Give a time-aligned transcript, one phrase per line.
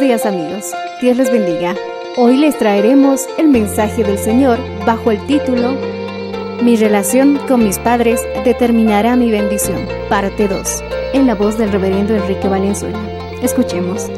[0.00, 1.74] Días amigos, Dios les bendiga.
[2.16, 5.72] Hoy les traeremos el mensaje del Señor bajo el título
[6.62, 12.14] Mi relación con mis padres determinará mi bendición, parte 2, en la voz del reverendo
[12.14, 12.96] Enrique Valenzuela.
[13.42, 14.08] Escuchemos.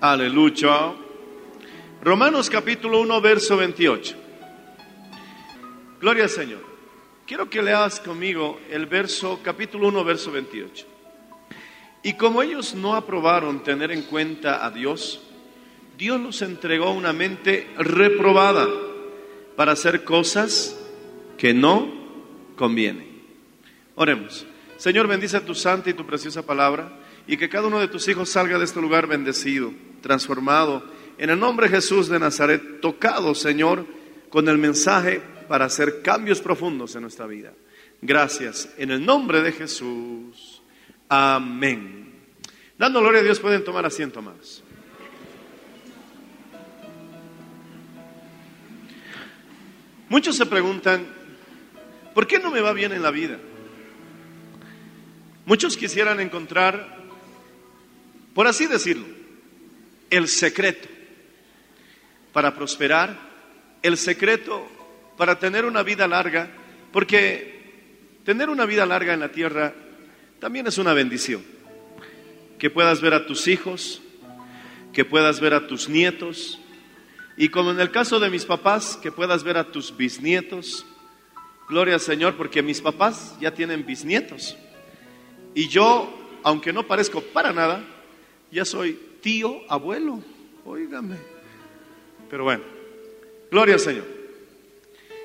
[0.00, 0.92] Aleluya.
[2.00, 4.16] Romanos capítulo 1, verso 28.
[6.00, 6.64] Gloria al Señor.
[7.26, 10.95] Quiero que leas conmigo el verso, capítulo 1, verso 28.
[12.02, 15.20] Y como ellos no aprobaron tener en cuenta a Dios,
[15.98, 18.68] Dios los entregó una mente reprobada
[19.56, 20.78] para hacer cosas
[21.38, 21.90] que no
[22.56, 23.22] convienen.
[23.94, 24.46] Oremos.
[24.76, 28.28] Señor, bendice tu santa y tu preciosa palabra y que cada uno de tus hijos
[28.28, 29.72] salga de este lugar bendecido,
[30.02, 30.84] transformado,
[31.18, 33.86] en el nombre de Jesús de Nazaret, tocado, Señor,
[34.28, 37.52] con el mensaje para hacer cambios profundos en nuestra vida.
[38.02, 38.68] Gracias.
[38.76, 40.55] En el nombre de Jesús.
[41.08, 42.12] Amén.
[42.78, 44.62] Dando gloria a Dios, pueden tomar asiento más.
[50.08, 51.06] Muchos se preguntan,
[52.14, 53.38] ¿por qué no me va bien en la vida?
[55.46, 56.96] Muchos quisieran encontrar,
[58.34, 59.06] por así decirlo,
[60.10, 60.88] el secreto
[62.32, 63.16] para prosperar,
[63.82, 64.68] el secreto
[65.16, 66.50] para tener una vida larga,
[66.92, 69.72] porque tener una vida larga en la tierra
[70.40, 71.42] también es una bendición.
[72.58, 74.00] Que puedas ver a tus hijos,
[74.92, 76.58] que puedas ver a tus nietos,
[77.36, 80.86] y como en el caso de mis papás, que puedas ver a tus bisnietos.
[81.68, 84.56] Gloria al Señor, porque mis papás ya tienen bisnietos.
[85.54, 87.84] Y yo, aunque no parezco para nada,
[88.50, 90.22] ya soy tío, abuelo.
[90.64, 91.16] Óigame.
[92.30, 92.64] Pero bueno,
[93.50, 94.06] gloria al Señor.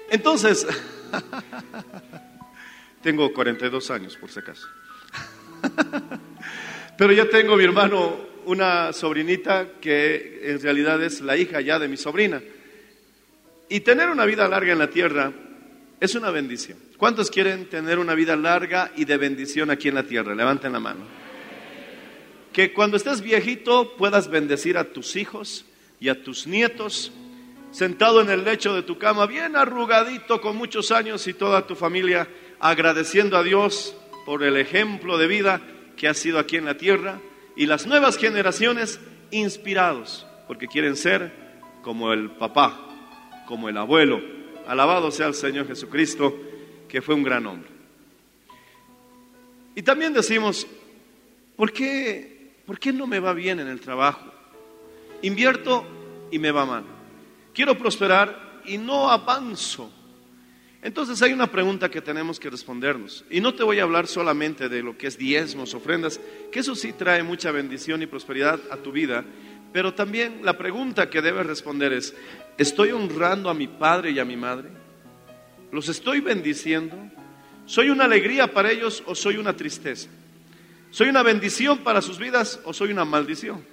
[0.09, 0.67] Entonces,
[3.01, 4.67] tengo 42 años, por si acaso.
[6.97, 11.87] Pero ya tengo, mi hermano, una sobrinita que en realidad es la hija ya de
[11.87, 12.41] mi sobrina.
[13.69, 15.31] Y tener una vida larga en la tierra
[15.99, 16.77] es una bendición.
[16.97, 20.35] ¿Cuántos quieren tener una vida larga y de bendición aquí en la tierra?
[20.35, 21.05] Levanten la mano.
[22.51, 25.65] Que cuando estés viejito puedas bendecir a tus hijos
[25.99, 27.11] y a tus nietos,
[27.71, 31.75] sentado en el lecho de tu cama, bien arrugadito, con muchos años y toda tu
[31.75, 32.27] familia
[32.59, 33.95] agradeciendo a Dios
[34.25, 35.61] por el ejemplo de vida
[35.97, 37.19] que ha sido aquí en la tierra
[37.55, 38.99] y las nuevas generaciones
[39.31, 41.31] inspirados, porque quieren ser
[41.81, 42.87] como el papá,
[43.45, 44.21] como el abuelo.
[44.67, 46.37] Alabado sea el Señor Jesucristo,
[46.87, 47.69] que fue un gran hombre.
[49.75, 50.67] Y también decimos,
[51.55, 54.25] ¿por qué, ¿por qué no me va bien en el trabajo?
[55.21, 55.85] Invierto
[56.31, 56.83] y me va mal.
[57.53, 59.91] Quiero prosperar y no avanzo.
[60.83, 63.23] Entonces hay una pregunta que tenemos que respondernos.
[63.29, 66.19] Y no te voy a hablar solamente de lo que es diezmos, ofrendas,
[66.51, 69.23] que eso sí trae mucha bendición y prosperidad a tu vida.
[69.73, 72.15] Pero también la pregunta que debes responder es,
[72.57, 74.69] ¿estoy honrando a mi padre y a mi madre?
[75.71, 76.97] ¿Los estoy bendiciendo?
[77.67, 80.09] ¿Soy una alegría para ellos o soy una tristeza?
[80.89, 83.63] ¿Soy una bendición para sus vidas o soy una maldición?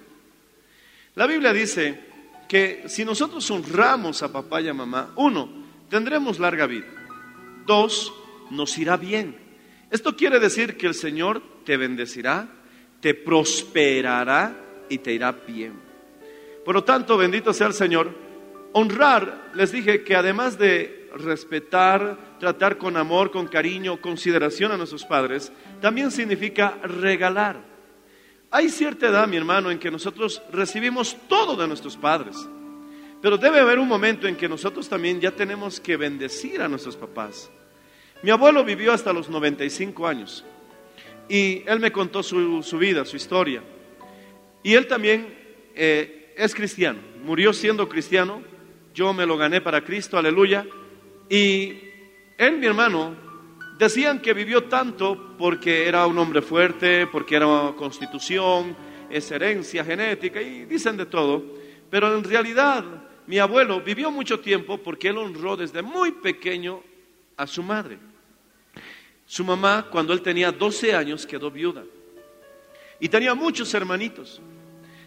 [1.15, 1.99] La Biblia dice
[2.47, 5.49] que si nosotros honramos a papá y a mamá, uno,
[5.89, 6.98] tendremos larga vida.
[8.49, 9.35] Nos irá bien.
[9.91, 12.47] Esto quiere decir que el Señor te bendecirá,
[12.99, 14.55] te prosperará
[14.89, 15.73] y te irá bien.
[16.65, 18.11] Por lo tanto, bendito sea el Señor,
[18.73, 25.05] Honrar, les dije que además de respetar, tratar con amor, con cariño, consideración a nuestros
[25.05, 27.61] padres, también significa regalar.
[28.51, 32.35] Hay cierta edad, mi hermano, en que nosotros recibimos todo de nuestros padres.
[33.21, 36.95] Pero debe haber un momento en que nosotros también ya tenemos que bendecir a nuestros
[36.95, 37.51] papás.
[38.21, 40.43] Mi abuelo vivió hasta los 95 años
[41.29, 43.63] y él me contó su, vida, su historia.
[44.61, 45.33] Y él también
[45.73, 48.41] eh, es cristiano, murió siendo cristiano,
[48.93, 50.65] yo me lo gané para Cristo, aleluya.
[51.29, 51.77] Y
[52.37, 53.15] él, mi hermano,
[53.77, 58.75] decían que vivió tanto porque era un hombre fuerte, porque era constitución,
[59.09, 61.41] es herencia genética y dicen de todo.
[61.89, 62.83] Pero en realidad
[63.27, 66.81] mi abuelo vivió mucho tiempo porque él honró desde muy pequeño
[67.37, 68.08] a su madre.
[69.29, 71.83] Su mamá, cuando él tenía 12 años, quedó viuda.
[72.99, 74.41] Y tenía muchos hermanitos.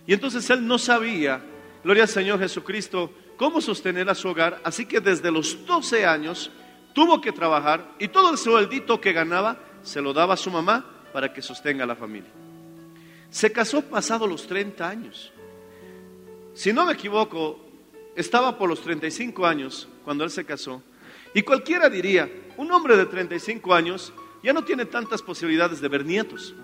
[0.07, 1.43] Y entonces él no sabía,
[1.83, 4.61] gloria al Señor Jesucristo, cómo sostener a su hogar.
[4.63, 6.53] Así que desde los 12 años
[6.93, 10.87] tuvo que trabajar y todo el sueldito que ganaba se lo daba a su mamá
[11.13, 12.31] para que sostenga a la familia.
[13.29, 15.33] Se casó pasado los 30 años.
[16.55, 17.59] Si no me equivoco,
[18.15, 20.81] estaba por los 35 años cuando él se casó.
[21.35, 24.13] Y cualquiera diría, un hombre de 35 años
[24.43, 26.55] ya no tiene tantas posibilidades de ver nietos.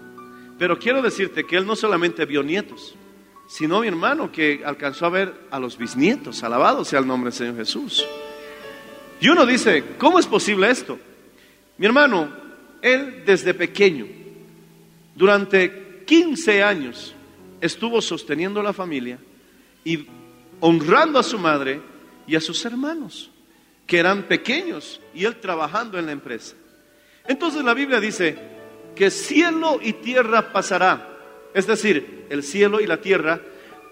[0.58, 2.96] Pero quiero decirte que él no solamente vio nietos,
[3.46, 6.42] sino mi hermano que alcanzó a ver a los bisnietos.
[6.42, 8.06] Alabado sea el nombre del Señor Jesús.
[9.20, 10.98] Y uno dice, ¿cómo es posible esto?
[11.78, 12.30] Mi hermano,
[12.82, 14.06] él desde pequeño,
[15.14, 17.14] durante 15 años,
[17.60, 19.18] estuvo sosteniendo la familia
[19.84, 20.06] y
[20.60, 21.80] honrando a su madre
[22.26, 23.30] y a sus hermanos,
[23.88, 26.54] que eran pequeños, y él trabajando en la empresa.
[27.26, 28.38] Entonces la Biblia dice
[28.94, 31.08] que cielo y tierra pasará,
[31.54, 33.40] es decir, el cielo y la tierra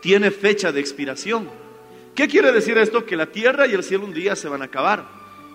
[0.02, 1.48] tiene fecha de expiración.
[2.14, 3.06] ¿Qué quiere decir esto?
[3.06, 5.02] Que la tierra y el cielo un día se van a acabar.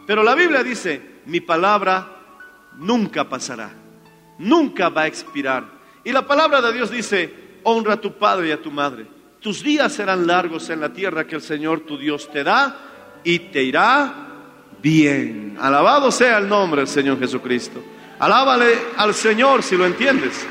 [0.07, 2.17] Pero la Biblia dice, mi palabra
[2.77, 3.71] nunca pasará,
[4.39, 5.65] nunca va a expirar.
[6.03, 9.05] Y la palabra de Dios dice, honra a tu padre y a tu madre.
[9.39, 13.37] Tus días serán largos en la tierra que el Señor tu Dios te da y
[13.37, 14.29] te irá
[14.81, 15.57] bien.
[15.59, 17.83] Alabado sea el nombre del Señor Jesucristo.
[18.19, 20.45] Alábale al Señor si lo entiendes.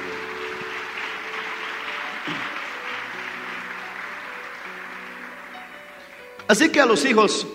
[6.49, 7.47] Así que a los hijos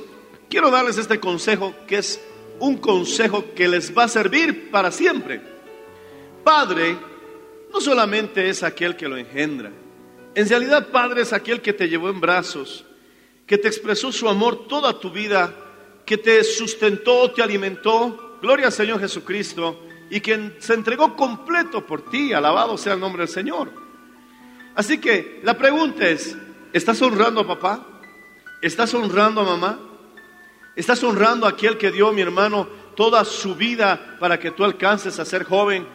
[0.49, 2.21] quiero darles este consejo que es
[2.59, 5.41] un consejo que les va a servir para siempre.
[6.45, 6.97] Padre
[7.73, 9.71] no solamente es aquel que lo engendra,
[10.35, 12.85] en realidad Padre es aquel que te llevó en brazos,
[13.45, 15.53] que te expresó su amor toda tu vida,
[16.05, 22.09] que te sustentó, te alimentó, gloria al Señor Jesucristo, y que se entregó completo por
[22.09, 23.71] ti, alabado sea el nombre del Señor.
[24.75, 26.37] Así que la pregunta es,
[26.73, 27.87] ¿estás honrando a papá?
[28.61, 29.79] ¿Estás honrando a mamá?
[30.75, 35.17] ¿Estás honrando a aquel que dio, mi hermano, toda su vida para que tú alcances
[35.19, 35.87] a ser joven?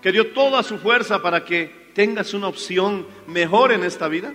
[0.00, 4.32] Que dio toda su fuerza para que tengas una opción mejor en esta vida?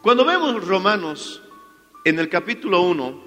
[0.00, 1.41] Cuando vemos Romanos
[2.04, 3.22] en el capítulo 1,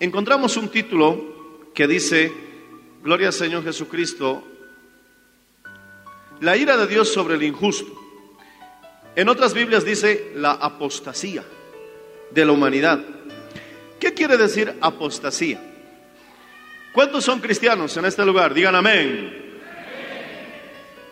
[0.00, 2.32] encontramos un título que dice,
[3.02, 4.42] Gloria al Señor Jesucristo,
[6.40, 7.92] la ira de Dios sobre el injusto.
[9.14, 11.44] En otras Biblias dice la apostasía
[12.30, 13.00] de la humanidad.
[13.98, 15.60] ¿Qué quiere decir apostasía?
[16.92, 18.54] ¿Cuántos son cristianos en este lugar?
[18.54, 19.46] Digan amén.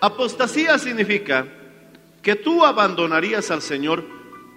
[0.00, 1.46] Apostasía significa
[2.22, 4.04] que tú abandonarías al Señor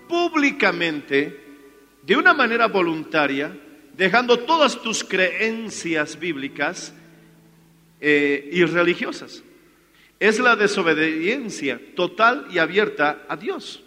[0.07, 1.46] públicamente,
[2.07, 3.51] de una manera voluntaria,
[3.97, 6.93] dejando todas tus creencias bíblicas
[7.99, 9.43] eh, y religiosas.
[10.17, 13.83] Es la desobediencia total y abierta a Dios.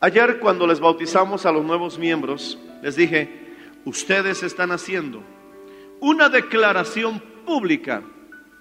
[0.00, 3.28] Ayer cuando les bautizamos a los nuevos miembros, les dije,
[3.84, 5.22] ustedes están haciendo
[6.00, 8.02] una declaración pública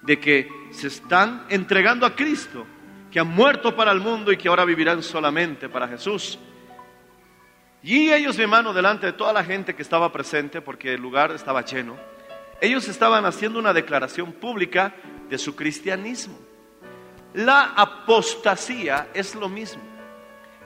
[0.04, 2.68] de que se están entregando a Cristo,
[3.12, 6.38] que han muerto para el mundo y que ahora vivirán solamente para Jesús.
[7.86, 11.30] Y ellos, mi hermano, delante de toda la gente que estaba presente, porque el lugar
[11.30, 11.96] estaba lleno,
[12.60, 14.96] ellos estaban haciendo una declaración pública
[15.30, 16.36] de su cristianismo.
[17.36, 19.84] La apostasía es lo mismo.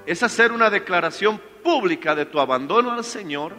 [0.06, 3.54] Es hacer una declaración pública de tu abandono al Señor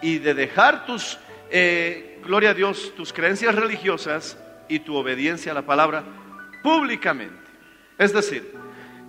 [0.00, 1.18] y de dejar tus,
[1.50, 6.04] eh, gloria a Dios, tus creencias religiosas y tu obediencia a la palabra
[6.62, 7.50] públicamente.
[7.98, 8.54] Es decir,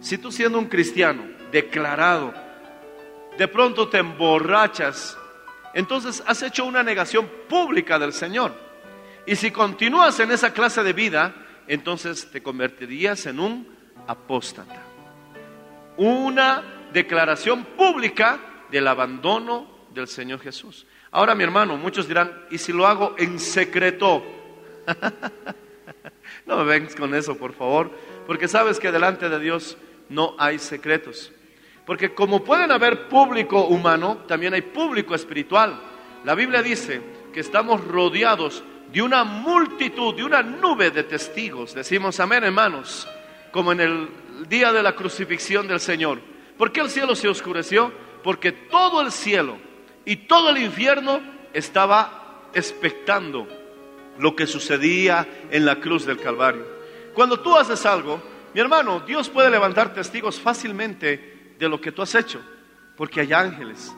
[0.02, 2.45] si tú siendo un cristiano declarado,
[3.38, 5.18] de pronto te emborrachas,
[5.74, 8.54] entonces has hecho una negación pública del Señor.
[9.26, 11.36] Y si continúas en esa clase de vida,
[11.68, 13.76] entonces te convertirías en un
[14.08, 14.82] apóstata.
[15.98, 16.64] Una
[16.94, 18.40] declaración pública
[18.72, 20.86] del abandono del Señor Jesús.
[21.12, 24.24] Ahora, mi hermano, muchos dirán, ¿y si lo hago en secreto?
[26.46, 27.92] no me vengas con eso, por favor,
[28.28, 29.78] porque sabes que delante de Dios
[30.10, 31.32] no hay secretos.
[31.86, 35.80] Porque como pueden haber público humano, también hay público espiritual.
[36.24, 37.02] La Biblia dice
[37.32, 41.76] que estamos rodeados de una multitud, de una nube de testigos.
[41.76, 43.08] Decimos amén, hermanos,
[43.52, 44.10] como en el
[44.50, 46.20] día de la crucifixión del Señor.
[46.58, 47.92] ¿Por qué el cielo se oscureció?
[48.24, 49.58] Porque todo el cielo
[50.06, 51.22] y todo el infierno
[51.54, 53.48] estaba expectando
[54.18, 56.66] lo que sucedía en la cruz del Calvario.
[57.14, 58.22] Cuando tú haces algo,
[58.54, 62.42] mi hermano, Dios puede levantar testigos fácilmente de lo que tú has hecho,
[62.96, 63.96] porque hay ángeles,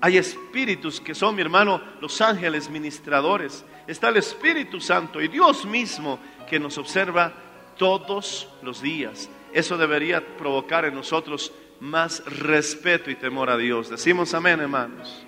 [0.00, 3.64] hay espíritus que son, mi hermano, los ángeles ministradores.
[3.86, 7.32] Está el Espíritu Santo y Dios mismo que nos observa
[7.76, 9.28] todos los días.
[9.52, 13.88] Eso debería provocar en nosotros más respeto y temor a Dios.
[13.88, 15.24] Decimos amén, hermanos.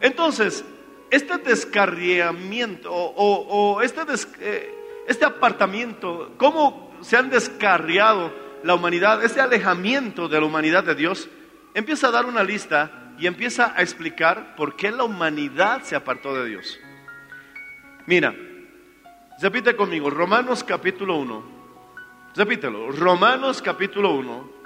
[0.00, 0.64] Entonces,
[1.10, 4.00] este descarriamiento o, este,
[4.40, 8.32] eh, este apartamiento, cómo se han descarriado
[8.64, 11.28] la humanidad, este alejamiento de la humanidad de Dios,
[11.74, 16.34] empieza a dar una lista y empieza a explicar por qué la humanidad se apartó
[16.34, 16.78] de Dios.
[18.06, 18.34] Mira,
[19.40, 21.44] repite conmigo, Romanos capítulo 1,
[22.34, 24.62] repítelo, Romanos capítulo 1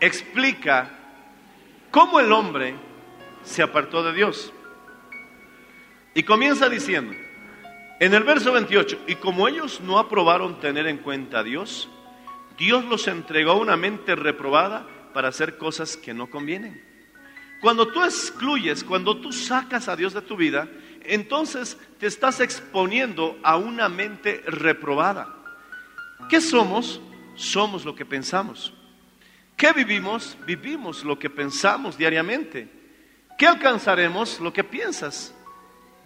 [0.00, 0.90] explica
[1.90, 2.74] cómo el hombre
[3.42, 4.52] se apartó de Dios.
[6.14, 7.14] Y comienza diciendo,
[8.00, 11.88] en el verso 28, y como ellos no aprobaron tener en cuenta a Dios,
[12.56, 16.82] Dios los entregó a una mente reprobada para hacer cosas que no convienen.
[17.60, 20.68] Cuando tú excluyes, cuando tú sacas a Dios de tu vida,
[21.02, 25.34] entonces te estás exponiendo a una mente reprobada.
[26.28, 27.00] ¿Qué somos?
[27.34, 28.74] Somos lo que pensamos.
[29.56, 30.36] ¿Qué vivimos?
[30.46, 32.68] Vivimos lo que pensamos diariamente.
[33.38, 34.40] ¿Qué alcanzaremos?
[34.40, 35.34] Lo que piensas.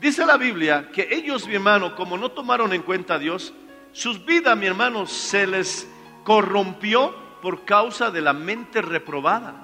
[0.00, 3.52] Dice la Biblia que ellos, mi hermano, como no tomaron en cuenta a Dios,
[3.93, 5.88] sus vidas, mi hermano, se les
[6.28, 9.54] corrompió por causa de la mente reprobada.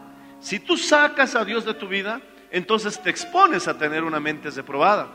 [0.40, 4.48] Si tú sacas a Dios de tu vida, entonces te expones a tener una mente
[4.48, 5.08] reprobada.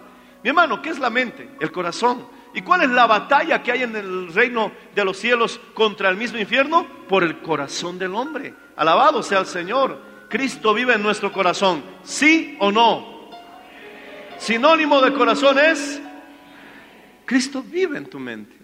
[0.44, 1.50] Mi hermano, ¿qué es la mente?
[1.60, 2.27] El corazón.
[2.53, 6.18] ¿Y cuál es la batalla que hay en el reino de los cielos contra el
[6.18, 6.86] mismo infierno?
[7.08, 8.53] Por el corazón del hombre.
[8.75, 10.00] Alabado sea el Señor.
[10.29, 11.84] Cristo vive en nuestro corazón.
[12.03, 13.32] ¿Sí o no?
[14.38, 16.00] Sinónimo de corazón es,
[17.25, 18.59] Cristo vive en tu mente.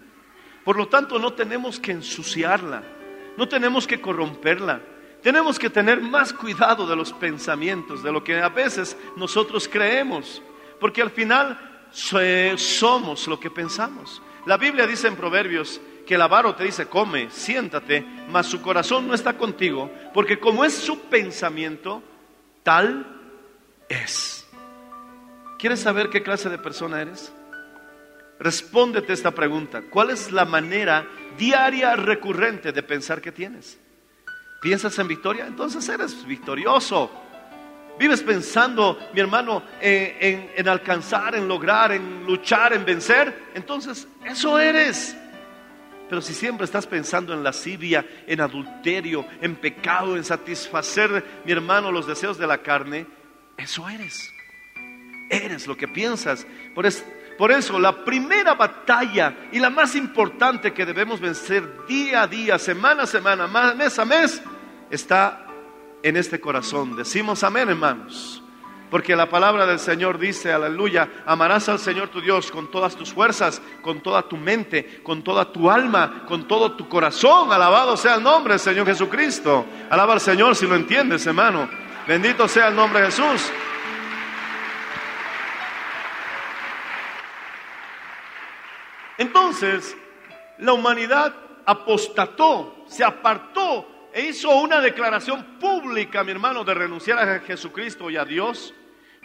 [0.66, 2.82] Por lo tanto, no tenemos que ensuciarla,
[3.36, 4.80] no tenemos que corromperla.
[5.22, 10.42] Tenemos que tener más cuidado de los pensamientos, de lo que a veces nosotros creemos,
[10.80, 14.20] porque al final somos lo que pensamos.
[14.44, 19.06] La Biblia dice en Proverbios que el avaro te dice, come, siéntate, mas su corazón
[19.06, 22.02] no está contigo, porque como es su pensamiento,
[22.64, 23.06] tal
[23.88, 24.48] es.
[25.60, 27.32] ¿Quieres saber qué clase de persona eres?
[28.38, 29.82] Respóndete esta pregunta.
[29.90, 31.06] ¿Cuál es la manera
[31.38, 33.78] diaria recurrente de pensar que tienes?
[34.60, 35.46] ¿Piensas en victoria?
[35.46, 37.10] Entonces eres victorioso.
[37.98, 43.46] ¿Vives pensando, mi hermano, en, alcanzar, en lograr, en luchar, en vencer?
[43.54, 45.16] Entonces eso eres.
[46.08, 51.90] Pero si siempre estás pensando en lascivia, en adulterio, en pecado, en satisfacer, mi hermano,
[51.90, 53.06] los deseos de la carne,
[53.56, 54.30] eso eres.
[55.30, 56.46] Eres lo que piensas.
[56.74, 56.86] Por,
[57.36, 62.58] por eso la primera batalla y la más importante que debemos vencer día a día,
[62.58, 64.42] semana a semana, mes a mes,
[64.90, 65.46] está
[66.02, 66.96] en este corazón.
[66.96, 68.42] Decimos amén, hermanos.
[68.90, 73.12] Porque la palabra del Señor dice, aleluya, amarás al Señor tu Dios con todas tus
[73.12, 77.52] fuerzas, con toda tu mente, con toda tu alma, con todo tu corazón.
[77.52, 79.66] Alabado sea el nombre del Señor Jesucristo.
[79.90, 81.68] Alaba al Señor si lo entiendes, hermano.
[82.06, 83.50] Bendito sea el nombre de Jesús.
[89.18, 89.96] Entonces,
[90.58, 97.40] la humanidad apostató, se apartó e hizo una declaración pública, mi hermano, de renunciar a
[97.40, 98.74] Jesucristo y a Dios,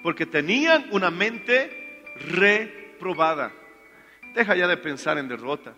[0.04, 3.54] porque tenían una mente reprobada.
[4.34, 5.74] Deja ya de pensar en derrota,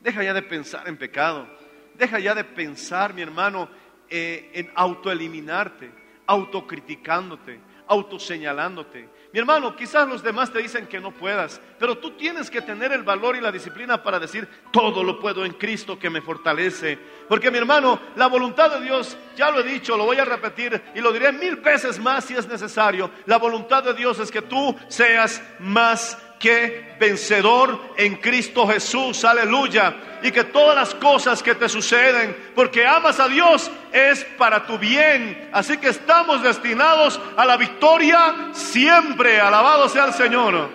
[0.00, 1.48] deja ya de pensar en pecado,
[1.94, 3.68] deja ya de pensar, mi hermano,
[4.08, 5.90] eh, en autoeliminarte,
[6.26, 9.08] autocriticándote, autoseñalándote.
[9.30, 12.92] Mi hermano, quizás los demás te dicen que no puedas, pero tú tienes que tener
[12.92, 16.98] el valor y la disciplina para decir, todo lo puedo en Cristo que me fortalece.
[17.28, 20.82] Porque mi hermano, la voluntad de Dios, ya lo he dicho, lo voy a repetir
[20.94, 23.10] y lo diré mil veces más si es necesario.
[23.26, 29.94] La voluntad de Dios es que tú seas más que vencedor en Cristo Jesús, aleluya.
[30.22, 34.78] Y que todas las cosas que te suceden, porque amas a Dios, es para tu
[34.78, 35.48] bien.
[35.52, 39.40] Así que estamos destinados a la victoria siempre.
[39.40, 40.70] Alabado sea el Señor.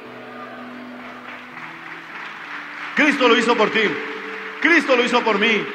[2.95, 3.81] Cristo lo hizo por ti.
[4.61, 5.65] Cristo lo hizo por mí.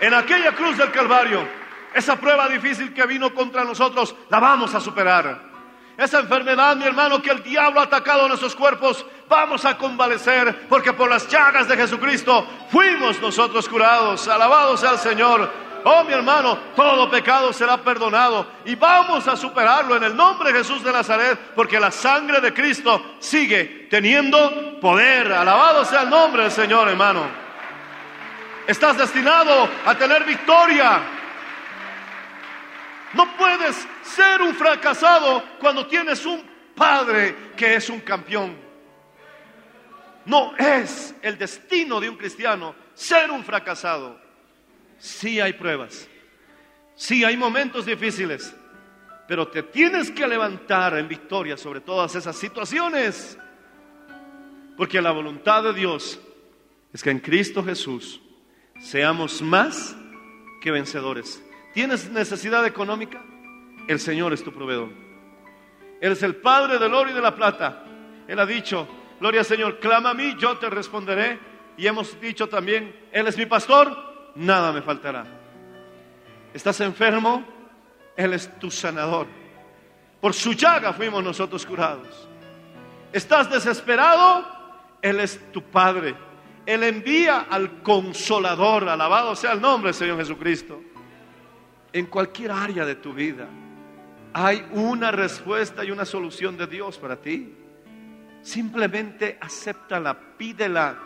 [0.00, 1.48] En aquella cruz del Calvario,
[1.94, 5.55] esa prueba difícil que vino contra nosotros, la vamos a superar.
[5.96, 10.66] Esa enfermedad, mi hermano, que el diablo ha atacado a nuestros cuerpos, vamos a convalecer,
[10.68, 14.28] porque por las llagas de Jesucristo fuimos nosotros curados.
[14.28, 15.50] Alabado sea el Señor.
[15.84, 20.58] Oh, mi hermano, todo pecado será perdonado y vamos a superarlo en el nombre de
[20.58, 25.32] Jesús de Nazaret, porque la sangre de Cristo sigue teniendo poder.
[25.32, 27.22] Alabado sea el nombre del Señor, hermano.
[28.66, 31.00] Estás destinado a tener victoria.
[33.12, 36.42] No puedes ser un fracasado cuando tienes un
[36.74, 38.56] padre que es un campeón.
[40.24, 44.18] No es el destino de un cristiano ser un fracasado.
[44.98, 46.08] Sí hay pruebas,
[46.94, 48.54] sí hay momentos difíciles,
[49.28, 53.38] pero te tienes que levantar en victoria sobre todas esas situaciones.
[54.76, 56.20] Porque la voluntad de Dios
[56.92, 58.20] es que en Cristo Jesús
[58.80, 59.96] seamos más
[60.60, 61.42] que vencedores.
[61.74, 63.22] ¿Tienes necesidad económica?
[63.86, 64.88] El Señor es tu proveedor.
[66.00, 67.84] Él es el Padre del oro y de la plata.
[68.28, 68.86] Él ha dicho,
[69.20, 71.38] gloria al Señor, clama a mí, yo te responderé.
[71.76, 75.24] Y hemos dicho también, Él es mi pastor, nada me faltará.
[76.52, 77.44] ¿Estás enfermo?
[78.16, 79.26] Él es tu sanador.
[80.20, 82.28] Por su llaga fuimos nosotros curados.
[83.12, 84.44] ¿Estás desesperado?
[85.02, 86.14] Él es tu Padre.
[86.64, 90.80] Él envía al consolador, alabado sea el nombre del Señor Jesucristo
[91.92, 93.48] en cualquier área de tu vida,
[94.38, 97.56] hay una respuesta y una solución de Dios para ti.
[98.42, 100.98] Simplemente acéptala, pídela.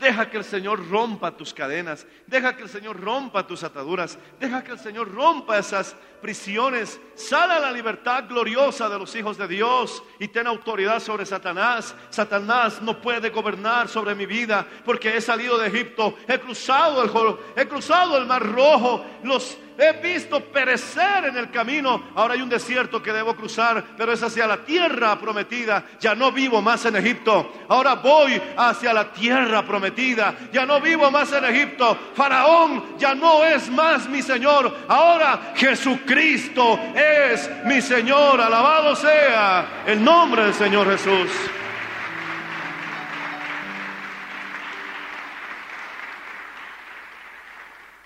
[0.00, 4.64] Deja que el Señor rompa tus cadenas, deja que el Señor rompa tus ataduras, deja
[4.64, 7.00] que el Señor rompa esas prisiones.
[7.14, 11.94] Sal a la libertad gloriosa de los hijos de Dios y ten autoridad sobre Satanás.
[12.10, 17.38] Satanás no puede gobernar sobre mi vida porque he salido de Egipto, he cruzado el,
[17.54, 22.10] he cruzado el mar rojo, los he visto perecer en el camino.
[22.14, 25.84] Ahora hay un desierto que debo cruzar, pero es hacia la tierra prometida.
[26.00, 27.52] Ya no vivo más en Egipto.
[27.68, 30.34] Ahora voy hacia la tierra prometida.
[30.52, 31.96] Ya no vivo más en Egipto.
[32.14, 34.74] Faraón ya no es más mi Señor.
[34.88, 38.40] Ahora Jesucristo es mi Señor.
[38.40, 41.30] Alabado sea el nombre del Señor Jesús.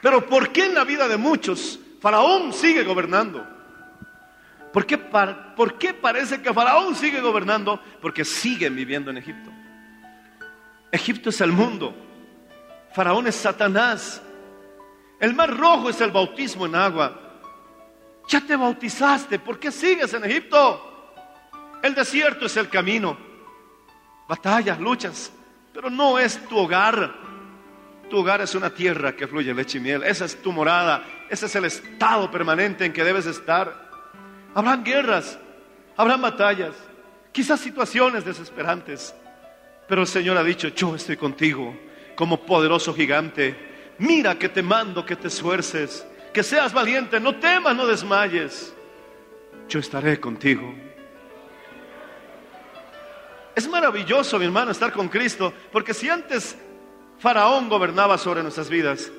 [0.01, 3.47] Pero ¿por qué en la vida de muchos Faraón sigue gobernando?
[4.73, 7.81] ¿Por qué, ¿Por qué, parece que Faraón sigue gobernando?
[8.01, 9.51] Porque siguen viviendo en Egipto.
[10.93, 11.95] Egipto es el mundo.
[12.95, 14.23] Faraón es Satanás.
[15.19, 17.19] El mar rojo es el bautismo en agua.
[18.29, 19.39] Ya te bautizaste.
[19.39, 20.85] ¿Por qué sigues en Egipto?
[21.83, 23.17] El desierto es el camino.
[24.29, 25.33] Batallas, luchas.
[25.73, 27.28] Pero no es tu hogar.
[28.09, 30.03] Tu hogar es una tierra que fluye leche y miel.
[30.03, 31.05] Esa es tu morada.
[31.29, 33.89] Ese es el estado permanente en que debes estar.
[34.55, 35.39] Habrán guerras,
[35.97, 36.75] habrán batallas,
[37.33, 39.15] quizás situaciones desesperantes.
[39.87, 41.77] Pero el Señor ha dicho, yo estoy contigo
[42.15, 43.95] como poderoso gigante.
[43.99, 48.75] Mira que te mando que te esfuerces, que seas valiente, no temas, no desmayes.
[49.69, 50.75] Yo estaré contigo.
[53.55, 56.57] Es maravilloso, mi hermano, estar con Cristo, porque si antes
[57.19, 59.11] Faraón gobernaba sobre nuestras vidas.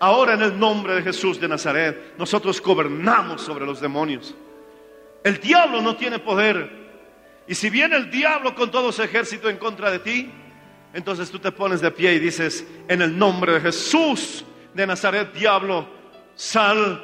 [0.00, 4.34] Ahora en el nombre de Jesús de Nazaret, nosotros gobernamos sobre los demonios.
[5.24, 6.70] El diablo no tiene poder.
[7.46, 10.30] Y si viene el diablo con todo su ejército en contra de ti,
[10.92, 15.32] entonces tú te pones de pie y dices, en el nombre de Jesús de Nazaret,
[15.32, 15.88] diablo,
[16.34, 17.02] sal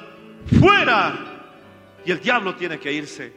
[0.61, 1.19] fuera.
[2.05, 3.33] Y el diablo tiene que irse.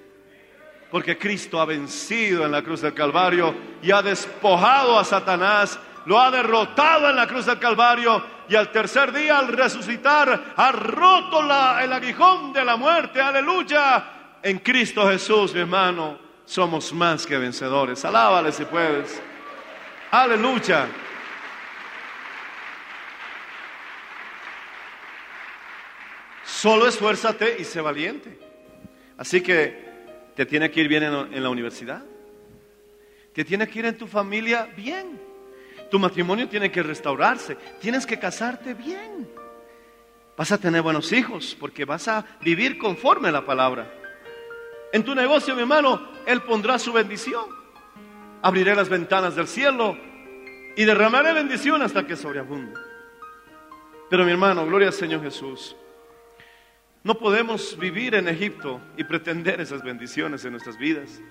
[0.91, 6.21] Porque Cristo ha vencido en la cruz del Calvario y ha despojado a Satanás lo
[6.21, 11.41] ha derrotado en la cruz del Calvario y al tercer día al resucitar ha roto
[11.41, 13.19] el aguijón de la muerte.
[13.19, 14.39] Aleluya.
[14.41, 18.05] En Cristo Jesús, mi hermano, somos más que vencedores.
[18.05, 19.21] Alábale si puedes.
[20.09, 20.87] Aleluya.
[26.45, 28.39] Solo esfuérzate y sé valiente.
[29.17, 32.01] Así que te tiene que ir bien en, en la universidad.
[33.33, 35.27] Te tiene que ir en tu familia bien.
[35.89, 37.55] Tu matrimonio tiene que restaurarse.
[37.79, 39.29] Tienes que casarte bien.
[40.35, 43.91] Vas a tener buenos hijos porque vas a vivir conforme a la palabra.
[44.93, 47.45] En tu negocio, mi hermano, Él pondrá su bendición.
[48.41, 49.97] abriré las ventanas del cielo
[50.75, 52.79] y derramaré bendición hasta que sobreabunde.
[54.09, 55.75] Pero mi hermano, gloria al Señor Jesús.
[57.03, 61.21] No podemos vivir en Egipto y pretender esas bendiciones en nuestras vidas.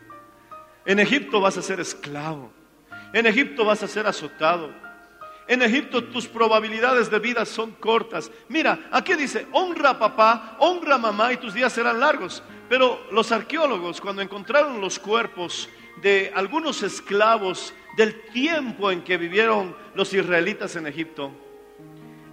[0.84, 2.50] En Egipto vas a ser esclavo.
[3.16, 4.70] En Egipto vas a ser azotado.
[5.48, 8.30] En Egipto tus probabilidades de vida son cortas.
[8.46, 12.42] Mira, aquí dice, honra a papá, honra a mamá y tus días serán largos.
[12.68, 15.66] Pero los arqueólogos, cuando encontraron los cuerpos
[16.02, 21.32] de algunos esclavos del tiempo en que vivieron los israelitas en Egipto,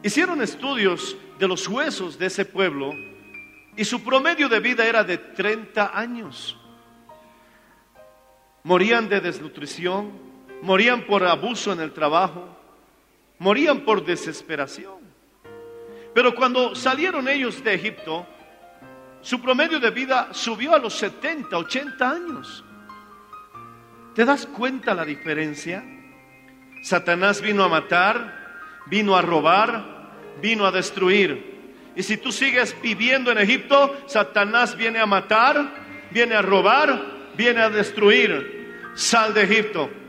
[0.04, 2.94] hicieron estudios de los huesos de ese pueblo
[3.78, 6.58] y su promedio de vida era de 30 años.
[8.64, 10.33] Morían de desnutrición,
[10.64, 12.48] morían por abuso en el trabajo,
[13.38, 15.02] morían por desesperación.
[16.14, 18.26] Pero cuando salieron ellos de Egipto,
[19.22, 22.64] su promedio de vida subió a los 70, 80 años.
[24.16, 25.84] ¿Te das cuenta la diferencia?
[26.82, 31.92] Satanás vino a matar, vino a robar, vino a destruir.
[31.94, 37.60] Y si tú sigues viviendo en Egipto, Satanás viene a matar, viene a robar, viene
[37.60, 38.92] a destruir.
[38.96, 40.03] Sal de Egipto.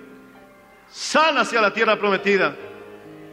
[0.95, 2.55] Sal hacia la tierra prometida.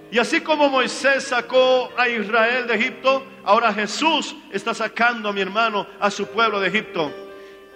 [0.10, 5.42] Y así como Moisés sacó a Israel de Egipto, ahora Jesús está sacando a mi
[5.42, 7.14] hermano a su pueblo de Egipto.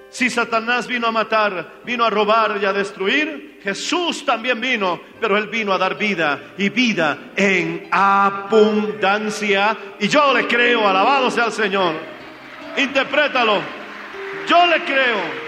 [0.09, 5.37] Si Satanás vino a matar, vino a robar y a destruir, Jesús también vino, pero
[5.37, 9.77] Él vino a dar vida y vida en abundancia.
[9.99, 11.93] Y yo le creo, alabado sea el Señor.
[12.75, 13.61] Interprétalo.
[14.47, 15.44] Yo le creo.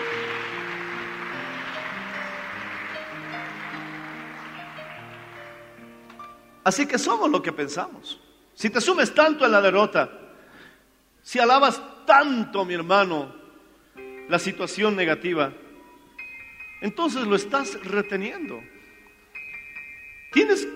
[6.68, 8.20] Así que somos lo que pensamos.
[8.54, 10.12] Si te sumes tanto en la derrota,
[11.22, 13.34] si alabas tanto, mi hermano,
[14.28, 15.54] la situación negativa,
[16.82, 18.60] entonces lo estás reteniendo.
[20.34, 20.68] Tienes,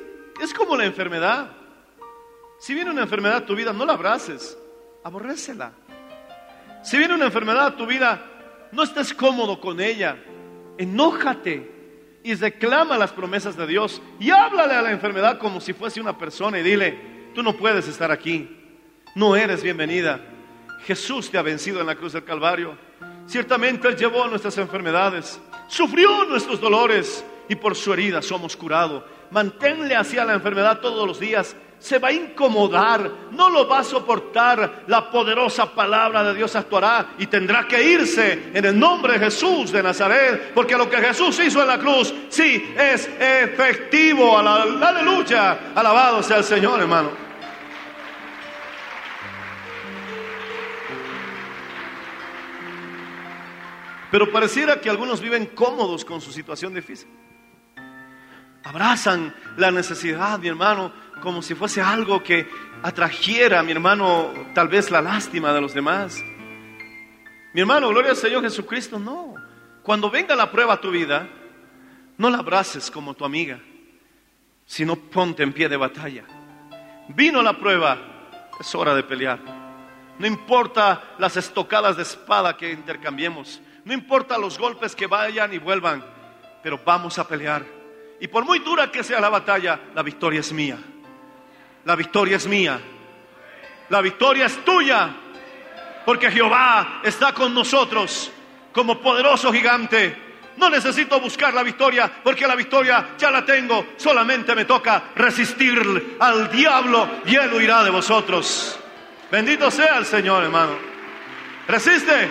[0.42, 1.52] es como la enfermedad.
[2.62, 4.58] Si viene una enfermedad a tu vida, no la abraces,
[5.04, 5.74] aborrécela.
[6.84, 10.16] Si viene una enfermedad a tu vida, no estés cómodo con ella,
[10.78, 11.70] enójate
[12.24, 16.18] y reclama las promesas de Dios y háblale a la enfermedad como si fuese una
[16.18, 18.50] persona y dile, tú no puedes estar aquí,
[19.16, 20.22] no eres bienvenida.
[20.84, 22.78] Jesús te ha vencido en la cruz del Calvario.
[23.28, 29.04] Ciertamente Él llevó nuestras enfermedades, sufrió nuestros dolores y por su herida somos curados.
[29.30, 31.56] Manténle hacia la enfermedad todos los días.
[31.82, 34.84] Se va a incomodar, no lo va a soportar.
[34.86, 39.72] La poderosa palabra de Dios actuará y tendrá que irse en el nombre de Jesús
[39.72, 44.38] de Nazaret, porque lo que Jesús hizo en la cruz, sí, es efectivo.
[44.38, 47.10] Aleluya, alabado sea el Señor, hermano.
[54.12, 57.10] Pero pareciera que algunos viven cómodos con su situación difícil.
[58.64, 62.50] Abrazan la necesidad, mi hermano, como si fuese algo que
[62.84, 66.22] atrajera, mi hermano, tal vez la lástima de los demás.
[67.54, 69.36] Mi hermano, gloria al Señor Jesucristo, no.
[69.84, 71.28] Cuando venga la prueba a tu vida,
[72.18, 73.60] no la abraces como tu amiga,
[74.66, 76.26] sino ponte en pie de batalla.
[77.10, 77.98] Vino la prueba,
[78.60, 79.40] es hora de pelear.
[80.20, 85.58] No importa las estocadas de espada que intercambiemos, no importa los golpes que vayan y
[85.58, 86.06] vuelvan,
[86.62, 87.66] pero vamos a pelear.
[88.20, 90.78] Y por muy dura que sea la batalla, la victoria es mía.
[91.86, 92.80] La victoria es mía.
[93.90, 95.10] La victoria es tuya.
[96.06, 98.32] Porque Jehová está con nosotros
[98.74, 100.32] como poderoso gigante.
[100.58, 103.94] No necesito buscar la victoria porque la victoria ya la tengo.
[103.98, 108.80] Solamente me toca resistir al diablo y él huirá de vosotros.
[109.32, 110.78] Bendito sea el Señor, hermano.
[111.68, 112.30] Resiste.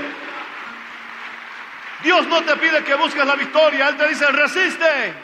[2.03, 5.15] Dios no te pide que busques la victoria, Él te dice, resiste.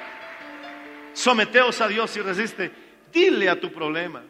[1.12, 2.85] Someteos a Dios y resiste.
[3.12, 4.22] Dile a tu problema,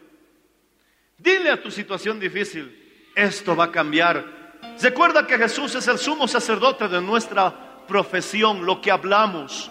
[1.19, 4.25] dile a tu situación difícil, esto va a cambiar.
[4.81, 9.71] Recuerda que Jesús es el sumo sacerdote de nuestra profesión, lo que hablamos.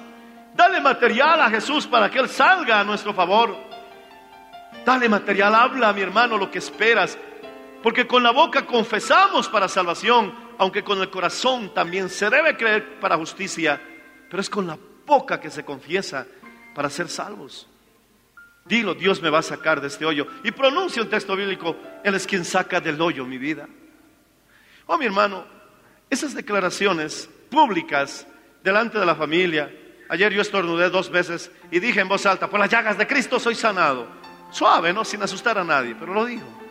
[0.56, 3.56] Dale material a Jesús para que Él salga a nuestro favor.
[4.86, 7.18] Dale material, habla, mi hermano, lo que esperas.
[7.84, 13.00] Porque con la boca confesamos para salvación, aunque con el corazón también se debe creer
[13.00, 13.80] para justicia,
[14.30, 16.26] pero es con la boca que se confiesa
[16.74, 17.68] para ser salvos.
[18.66, 20.28] Dilo, Dios me va a sacar de este hoyo.
[20.44, 23.68] Y pronuncia un texto bíblico, Él es quien saca del hoyo mi vida.
[24.88, 25.46] Oh, mi hermano,
[26.10, 28.28] esas declaraciones públicas
[28.64, 29.72] delante de la familia.
[30.10, 33.40] Ayer yo estornudé dos veces y dije en voz alta, por las llagas de Cristo
[33.40, 34.08] soy sanado.
[34.52, 35.06] Suave, ¿no?
[35.06, 36.65] Sin asustar a nadie, pero lo digo.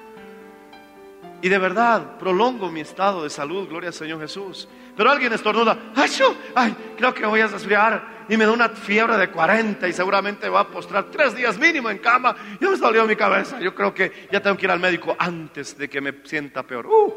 [1.44, 4.66] Y de verdad, prolongo mi estado de salud, gloria al Señor Jesús.
[4.96, 5.92] Pero alguien estornuda,
[6.54, 8.24] ¡ay, creo que voy a resfriar!
[8.30, 11.90] Y me da una fiebre de 40 y seguramente va a postrar tres días mínimo
[11.90, 12.34] en cama.
[12.58, 13.60] Ya me dolió mi cabeza.
[13.60, 16.86] Yo creo que ya tengo que ir al médico antes de que me sienta peor.
[16.86, 17.12] ¡Uh!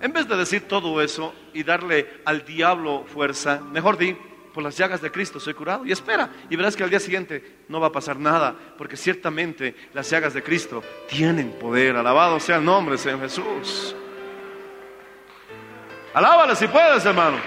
[0.00, 4.16] En vez de decir todo eso y darle al diablo fuerza, mejor di,
[4.60, 5.84] las llagas de Cristo soy curado.
[5.84, 9.74] Y espera, y verás que al día siguiente no va a pasar nada, porque ciertamente
[9.92, 11.96] las llagas de Cristo tienen poder.
[11.96, 13.94] Alabado sea el nombre, Señor Jesús.
[16.12, 17.38] Alábale si puedes, hermano.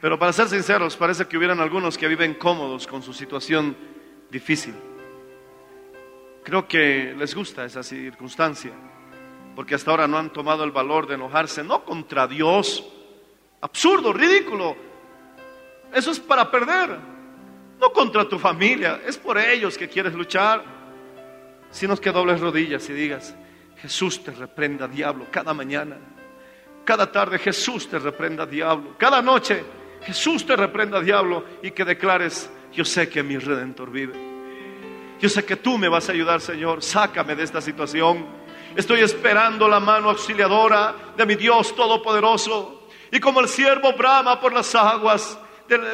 [0.00, 3.76] Pero para ser sinceros, parece que hubieran algunos que viven cómodos con su situación
[4.30, 4.74] difícil.
[6.44, 8.72] Creo que les gusta esa circunstancia,
[9.58, 12.88] porque hasta ahora no han tomado el valor de enojarse, no contra Dios,
[13.60, 14.76] absurdo, ridículo.
[15.92, 16.96] Eso es para perder,
[17.80, 20.62] no contra tu familia, es por ellos que quieres luchar.
[21.72, 23.34] Sino que dobles rodillas y digas,
[23.78, 25.96] Jesús te reprenda, diablo, cada mañana,
[26.84, 29.64] cada tarde Jesús te reprenda, diablo, cada noche
[30.02, 34.14] Jesús te reprenda, diablo, y que declares, yo sé que mi redentor vive.
[35.20, 36.80] Yo sé que tú me vas a ayudar, Señor.
[36.80, 38.38] Sácame de esta situación.
[38.76, 42.88] Estoy esperando la mano auxiliadora de mi Dios Todopoderoso.
[43.10, 45.38] Y como el siervo brama por las aguas,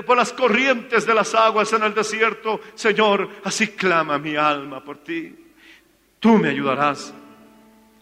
[0.06, 4.98] por las corrientes de las aguas en el desierto, Señor, así clama mi alma por
[4.98, 5.34] ti.
[6.20, 7.14] Tú me ayudarás.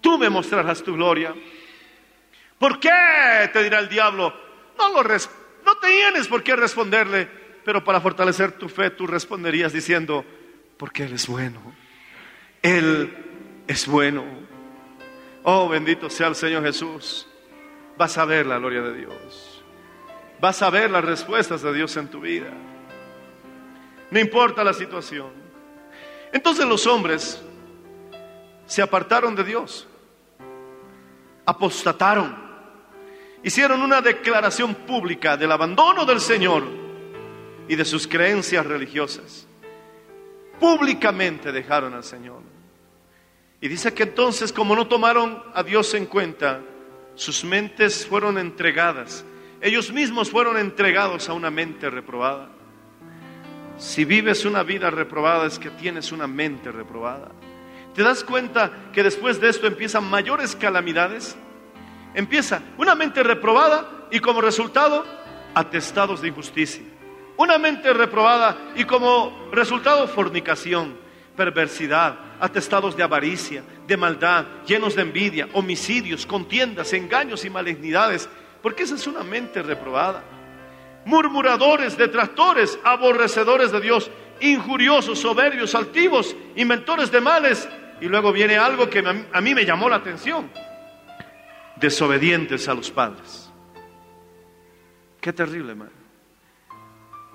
[0.00, 1.34] Tú me mostrarás tu gloria.
[2.58, 3.50] ¿Por qué?
[3.52, 4.34] Te dirá el diablo.
[4.78, 7.28] No tienes por qué responderle,
[7.64, 10.24] pero para fortalecer tu fe tú responderías diciendo,
[10.76, 11.60] porque Él es bueno.
[12.62, 13.16] Él
[13.66, 14.24] es bueno.
[15.44, 17.26] Oh, bendito sea el Señor Jesús.
[17.96, 19.62] Vas a ver la gloria de Dios.
[20.40, 22.50] Vas a ver las respuestas de Dios en tu vida.
[24.10, 25.30] No importa la situación.
[26.32, 27.42] Entonces los hombres
[28.66, 29.86] se apartaron de Dios.
[31.44, 32.42] Apostataron
[33.42, 36.64] hicieron una declaración pública del abandono del Señor
[37.68, 39.46] y de sus creencias religiosas.
[40.60, 42.51] Públicamente dejaron al Señor.
[43.62, 46.60] Y dice que entonces, como no tomaron a Dios en cuenta,
[47.14, 49.24] sus mentes fueron entregadas.
[49.60, 52.48] Ellos mismos fueron entregados a una mente reprobada.
[53.78, 57.30] Si vives una vida reprobada es que tienes una mente reprobada.
[57.94, 61.36] ¿Te das cuenta que después de esto empiezan mayores calamidades?
[62.14, 65.06] Empieza una mente reprobada y como resultado
[65.54, 66.82] atestados de injusticia.
[67.36, 70.96] Una mente reprobada y como resultado fornicación,
[71.36, 78.28] perversidad, atestados de avaricia, de maldad, llenos de envidia, homicidios, contiendas, engaños y malignidades,
[78.62, 80.22] porque esa es una mente reprobada.
[81.04, 87.68] Murmuradores, detractores, aborrecedores de Dios, injuriosos, soberbios, altivos, inventores de males.
[88.00, 88.98] Y luego viene algo que
[89.32, 90.50] a mí- me llamó la atención
[91.76, 93.50] desobedientes a los padres.
[95.20, 95.90] Qué terrible, hermano.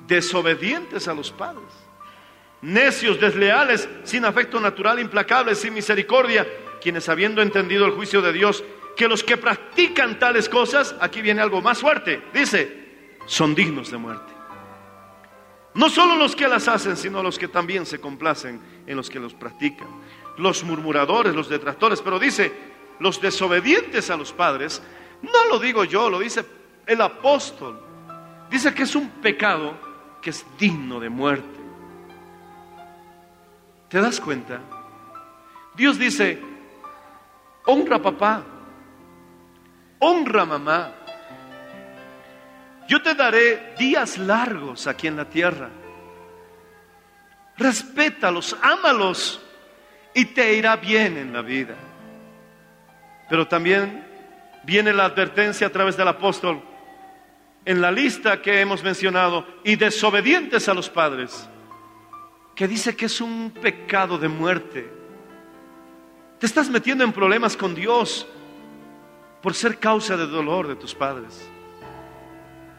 [0.07, 1.63] Desobedientes a los padres.
[2.62, 6.48] Necios, desleales, sin afecto natural, implacables, sin misericordia,
[6.82, 8.63] quienes habiendo entendido el juicio de Dios,
[8.96, 12.88] que los que practican tales cosas, aquí viene algo más fuerte, dice,
[13.26, 14.34] son dignos de muerte.
[15.76, 19.20] No solo los que las hacen, sino los que también se complacen en los que
[19.20, 19.88] los practican.
[20.38, 22.52] Los murmuradores, los detractores, pero dice,
[23.00, 24.82] los desobedientes a los padres,
[25.22, 26.43] no lo digo yo, lo dice
[26.88, 27.80] el apóstol.
[28.50, 29.78] Dice que es un pecado
[30.20, 31.57] que es digno de muerte.
[33.89, 34.60] ¿Te das cuenta?
[35.76, 36.41] Dios dice,
[37.65, 38.43] honra papá,
[40.00, 40.91] honra mamá.
[42.88, 45.69] Yo te daré días largos aquí en la tierra.
[47.58, 49.41] Respétalos, ámalos
[50.13, 51.76] y te irá bien en la vida.
[53.30, 54.06] Pero también
[54.63, 56.62] viene la advertencia a través del apóstol
[57.65, 61.50] en la lista que hemos mencionado y desobedientes a los padres,
[62.58, 64.91] que dice que es un pecado de muerte.
[66.39, 68.26] Te estás metiendo en problemas con Dios
[69.43, 71.48] por ser causa de dolor de tus padres.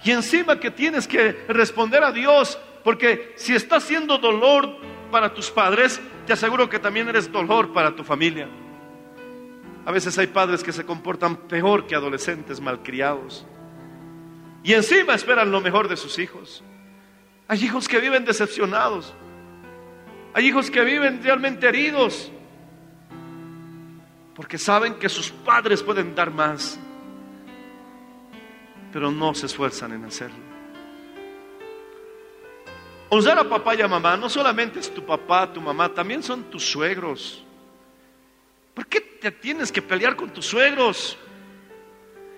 [0.02, 4.68] Y encima que tienes que responder a Dios, porque si estás siendo dolor
[5.12, 8.48] para tus padres, te aseguro que también eres dolor para tu familia.
[9.86, 13.46] A veces hay padres que se comportan peor que adolescentes malcriados.
[14.64, 16.64] Y encima esperan lo mejor de sus hijos.
[17.46, 19.14] Hay hijos que viven decepcionados.
[20.34, 22.30] Hay hijos que viven realmente heridos.
[24.34, 26.78] Porque saben que sus padres pueden dar más.
[28.92, 30.48] Pero no se esfuerzan en hacerlo.
[33.10, 36.44] Honrar a papá y a mamá no solamente es tu papá, tu mamá, también son
[36.44, 37.42] tus suegros.
[38.74, 41.18] ¿Por qué te tienes que pelear con tus suegros?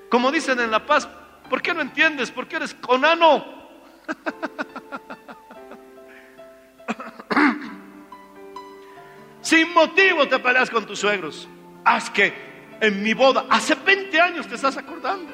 [0.08, 1.08] Como dicen en La Paz,
[1.48, 2.30] ¿por qué no entiendes?
[2.30, 3.44] ¿Por qué eres conano?
[9.50, 11.48] Sin motivo te peleas con tus suegros.
[11.84, 12.32] Haz que
[12.80, 15.28] en mi boda, hace 20 años te estás acordando.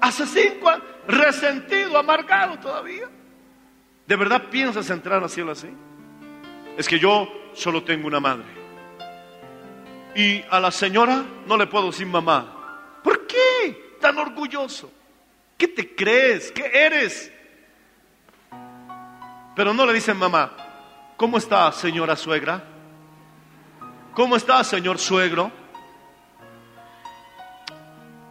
[0.00, 3.10] Hace 5 años, resentido, amargado todavía.
[4.06, 5.68] ¿De verdad piensas entrar al cielo así?
[6.78, 8.46] Es que yo solo tengo una madre.
[10.14, 13.00] Y a la señora no le puedo decir mamá.
[13.04, 14.90] ¿Por qué tan orgulloso?
[15.58, 16.50] ¿Qué te crees?
[16.52, 17.30] ¿Qué eres?
[19.54, 20.71] Pero no le dicen mamá.
[21.22, 22.64] ¿Cómo está, señora suegra?
[24.12, 25.52] ¿Cómo está, señor suegro?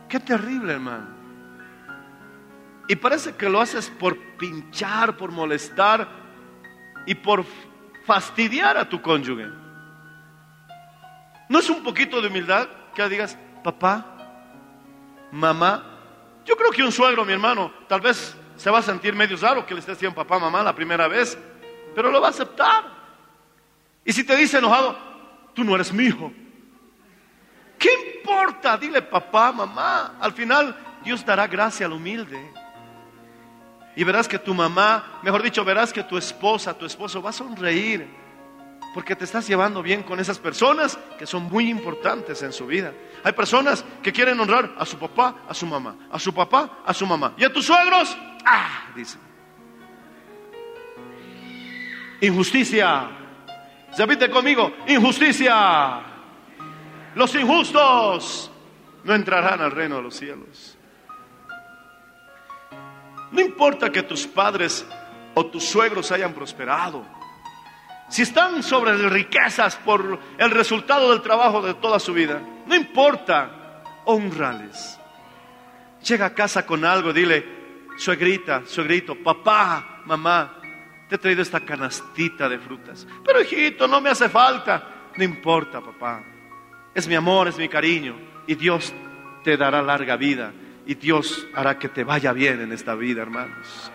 [0.10, 1.08] Qué terrible, hermano.
[2.90, 6.06] Y parece que lo haces por pinchar, por molestar
[7.06, 7.46] y por
[8.06, 9.48] fastidiar a tu cónyuge.
[11.48, 14.06] ¿No es un poquito de humildad que digas, papá,
[15.32, 15.82] mamá?
[16.44, 19.66] Yo creo que un suegro, mi hermano, tal vez se va a sentir medio raro
[19.66, 21.38] que le estés diciendo papá, mamá la primera vez,
[21.96, 22.86] pero lo va a aceptar.
[24.04, 24.98] Y si te dice enojado,
[25.54, 26.32] tú no eres mi hijo.
[27.78, 28.78] ¿Qué importa?
[28.78, 30.18] Dile papá, mamá.
[30.20, 32.52] Al final Dios dará gracia al humilde.
[33.96, 37.34] Y verás que tu mamá, mejor dicho, verás que tu esposa, tu esposo va a
[37.34, 38.08] sonreír.
[38.94, 42.94] Porque te estás llevando bien con esas personas que son muy importantes en su vida.
[43.24, 46.94] Hay personas que quieren honrar a su papá, a su mamá, a su papá, a
[46.94, 47.34] su mamá.
[47.38, 49.31] Y a tus suegros, ah, dicen.
[52.22, 53.10] Injusticia.
[53.98, 56.02] Repite conmigo, injusticia.
[57.16, 58.52] Los injustos
[59.04, 60.78] no entrarán al reino de los cielos.
[63.32, 64.86] No importa que tus padres
[65.34, 67.06] o tus suegros hayan prosperado.
[68.10, 73.84] Si están sobre riquezas por el resultado del trabajo de toda su vida, no importa,
[74.06, 75.00] honrales.
[76.06, 77.46] Llega a casa con algo, dile,
[77.98, 80.61] suegrita, suegrito, papá, mamá,
[81.12, 83.06] te he traído esta canastita de frutas.
[83.26, 85.10] Pero hijito, no me hace falta.
[85.18, 86.24] No importa, papá.
[86.96, 88.16] Es mi amor, es mi cariño.
[88.48, 88.94] Y Dios
[89.44, 90.54] te dará larga vida.
[90.86, 93.92] Y Dios hará que te vaya bien en esta vida, hermanos.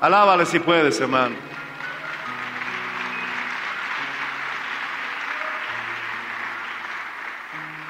[0.00, 1.36] Alábale si puedes, hermano.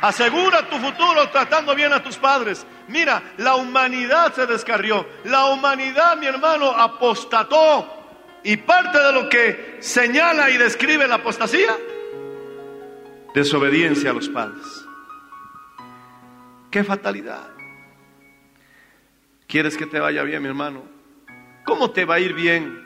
[0.02, 2.66] Asegura tu futuro tratando bien a tus padres.
[2.88, 5.06] Mira, la humanidad se descarrió.
[5.24, 7.99] La humanidad, mi hermano, apostató.
[8.42, 11.76] Y parte de lo que señala y describe la apostasía,
[13.34, 14.86] desobediencia a los padres.
[16.70, 17.48] Qué fatalidad.
[19.46, 20.84] ¿Quieres que te vaya bien, mi hermano?
[21.64, 22.80] ¿Cómo te va a ir bien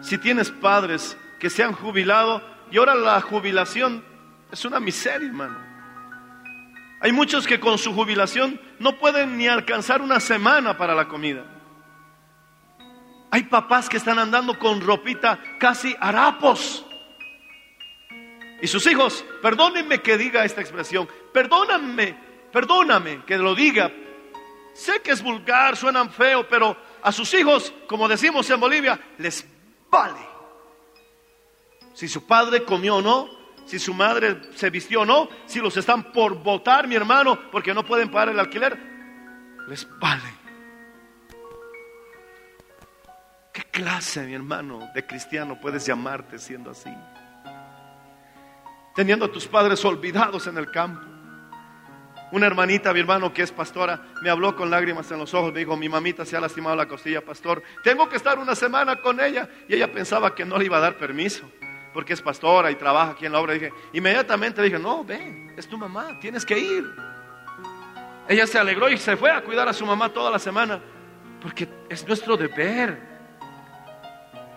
[0.00, 4.04] si tienes padres que se han jubilado y ahora la jubilación
[4.50, 5.58] es una miseria, hermano?
[7.00, 11.44] Hay muchos que con su jubilación no pueden ni alcanzar una semana para la comida.
[13.30, 16.84] Hay papás que están andando con ropita casi harapos.
[18.60, 22.16] Y sus hijos, perdónenme que diga esta expresión, perdóname,
[22.52, 23.92] perdóname que lo diga,
[24.78, 29.44] Sé que es vulgar, suenan feo, pero a sus hijos, como decimos en Bolivia, les
[29.90, 30.20] vale.
[31.94, 33.28] Si su padre comió o no,
[33.66, 37.74] si su madre se vistió o no, si los están por votar, mi hermano, porque
[37.74, 38.78] no pueden pagar el alquiler,
[39.66, 40.37] les vale.
[43.78, 46.90] Clase, mi hermano, de cristiano puedes llamarte siendo así?
[48.96, 51.06] Teniendo a tus padres olvidados en el campo
[52.30, 55.50] una hermanita, mi hermano, que es pastora, me habló con lágrimas en los ojos.
[55.52, 57.62] Me dijo, mi mamita se ha lastimado la costilla, pastor.
[57.82, 59.48] Tengo que estar una semana con ella.
[59.66, 61.50] Y ella pensaba que no le iba a dar permiso,
[61.94, 63.54] porque es pastora y trabaja aquí en la obra.
[63.54, 66.84] dije, inmediatamente dije, no, ven, es tu mamá, tienes que ir.
[68.28, 70.82] Ella se alegró y se fue a cuidar a su mamá toda la semana,
[71.40, 73.07] porque es nuestro deber.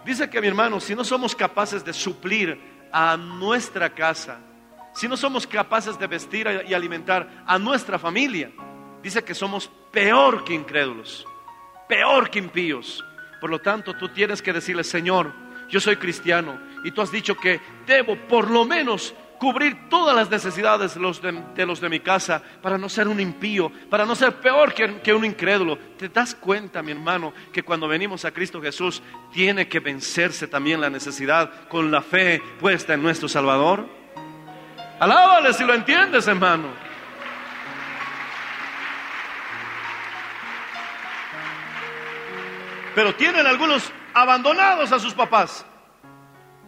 [0.06, 2.60] Dice que mi hermano, si no somos capaces de suplir
[2.92, 4.40] a nuestra casa,
[4.94, 8.52] si no somos capaces de vestir y alimentar a nuestra familia,
[9.02, 11.26] dice que somos peor que incrédulos,
[11.88, 13.04] peor que impíos.
[13.39, 15.34] Por lo tanto, tú tienes que decirle, Señor,
[15.70, 20.30] yo soy cristiano y tú has dicho que debo por lo menos cubrir todas las
[20.30, 21.00] necesidades de
[21.66, 25.16] los de, mi casa para no ser un impío, para no ser peor que, que
[25.16, 25.80] un incrédulo.
[25.98, 29.02] ¿Te das cuenta, mi hermano, que cuando venimos a Cristo Jesús
[29.34, 33.89] tiene que vencerse también la necesidad con la fe puesta en nuestro Salvador?
[35.00, 36.68] Alábale si lo entiendes, hermano.
[42.94, 45.66] Pero tienen algunos abandonados a sus papás,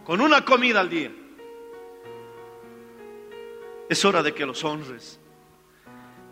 [0.04, 1.12] con una comida al día.
[3.88, 5.20] Es hora de que los honres.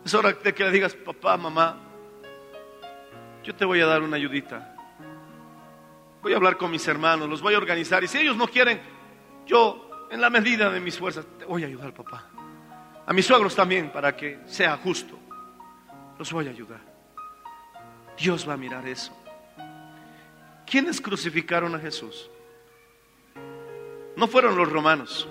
[0.05, 1.77] Es hora de que le digas, papá, mamá,
[3.43, 4.75] yo te voy a dar una ayudita.
[6.21, 8.03] Voy a hablar con mis hermanos, los voy a organizar.
[8.03, 8.81] Y si ellos no quieren,
[9.45, 12.29] yo, en la medida de mis fuerzas, te voy a ayudar, papá.
[13.05, 15.19] A mis suegros también, para que sea justo.
[16.17, 16.81] Los voy a ayudar.
[18.17, 19.11] Dios va a mirar eso.
[20.65, 22.29] ¿Quiénes crucificaron a Jesús?
[24.15, 25.27] No fueron los romanos.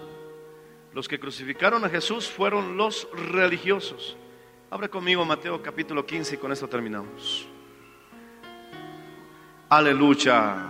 [0.93, 4.17] Los que crucificaron a Jesús fueron los religiosos.
[4.71, 7.49] Abra conmigo Mateo capítulo 15 y con esto terminamos.
[9.71, 10.67] Aleluya.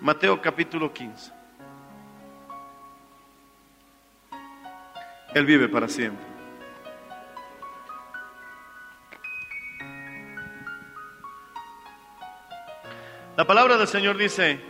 [0.00, 1.32] Mateo capítulo 15.
[5.34, 6.24] Él vive para siempre.
[13.36, 14.60] La palabra del Señor dice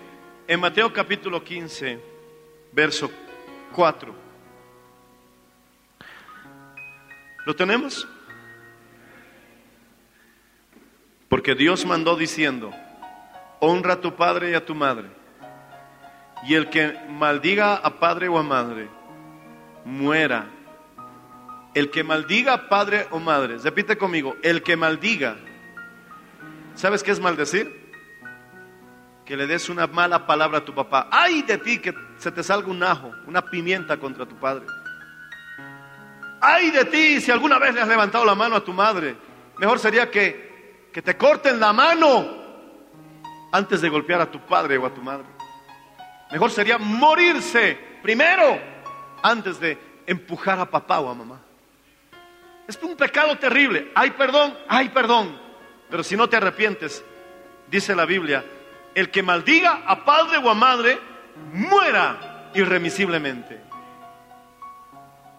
[0.47, 2.01] en Mateo capítulo 15,
[2.73, 3.11] verso
[3.75, 4.15] 4.
[7.47, 8.07] ¿Lo tenemos?
[11.29, 12.73] Porque Dios mandó diciendo,
[13.61, 15.09] honra a tu padre y a tu madre.
[16.47, 18.89] Y el que maldiga a padre o a madre,
[19.85, 20.47] muera.
[21.75, 25.37] El que maldiga a padre o madre, repite conmigo, el que maldiga.
[26.75, 27.80] ¿Sabes qué es maldecir?
[29.31, 31.07] Que le des una mala palabra a tu papá.
[31.09, 34.67] Ay de ti que se te salga un ajo, una pimienta contra tu padre.
[36.41, 39.15] Ay de ti si alguna vez le has levantado la mano a tu madre.
[39.59, 42.27] Mejor sería que, que te corten la mano
[43.53, 45.27] antes de golpear a tu padre o a tu madre.
[46.33, 48.59] Mejor sería morirse primero
[49.23, 49.79] antes de
[50.09, 51.41] empujar a papá o a mamá.
[52.67, 53.93] Es un pecado terrible.
[53.95, 55.41] Hay perdón, hay perdón.
[55.89, 57.05] Pero si no te arrepientes,
[57.69, 58.45] dice la Biblia,
[58.95, 60.99] el que maldiga a padre o a madre,
[61.53, 63.61] muera irremisiblemente.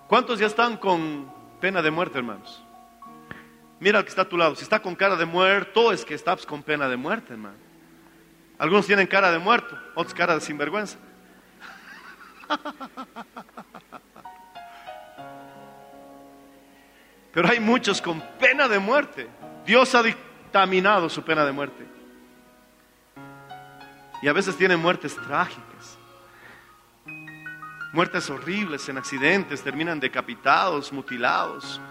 [0.07, 2.63] ¿Cuántos ya están con pena de muerte, hermanos?
[3.79, 4.55] Mira al que está a tu lado.
[4.55, 7.57] Si está con cara de muerto, es que estás con pena de muerte, hermano.
[8.59, 10.99] Algunos tienen cara de muerto, otros cara de sinvergüenza.
[17.33, 19.27] Pero hay muchos con pena de muerte.
[19.65, 21.90] Dios ha dictaminado su pena de muerte.
[24.21, 25.97] Y a veces tienen muertes trágicas.
[27.93, 31.81] Muertes horribles en accidentes, terminan decapitados, mutilados.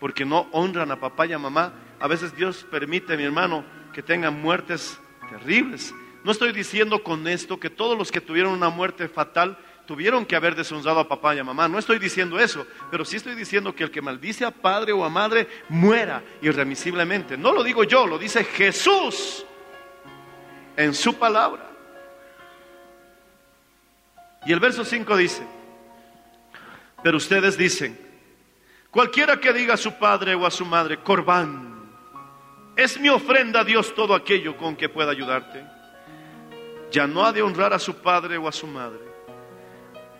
[0.00, 1.72] Porque no honran a papá y a mamá.
[2.00, 4.98] A veces Dios permite, mi hermano, que tengan muertes
[5.28, 5.92] terribles.
[6.24, 10.36] No estoy diciendo con esto que todos los que tuvieron una muerte fatal tuvieron que
[10.36, 11.66] haber deshonrado a papá y a mamá.
[11.66, 15.04] No estoy diciendo eso, pero sí estoy diciendo que el que maldice a padre o
[15.04, 17.36] a madre muera irremisiblemente.
[17.36, 19.46] No lo digo yo, lo dice Jesús
[20.78, 21.68] en su palabra.
[24.46, 25.44] Y el verso 5 dice,
[27.02, 27.98] pero ustedes dicen,
[28.88, 31.90] cualquiera que diga a su padre o a su madre, corbán,
[32.76, 35.64] es mi ofrenda a Dios todo aquello con que pueda ayudarte.
[36.92, 39.00] Ya no ha de honrar a su padre o a su madre.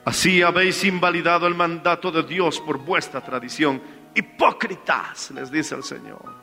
[0.05, 3.81] Así habéis invalidado el mandato de Dios por vuestra tradición.
[4.13, 6.35] Hipócritas, les dice el Señor.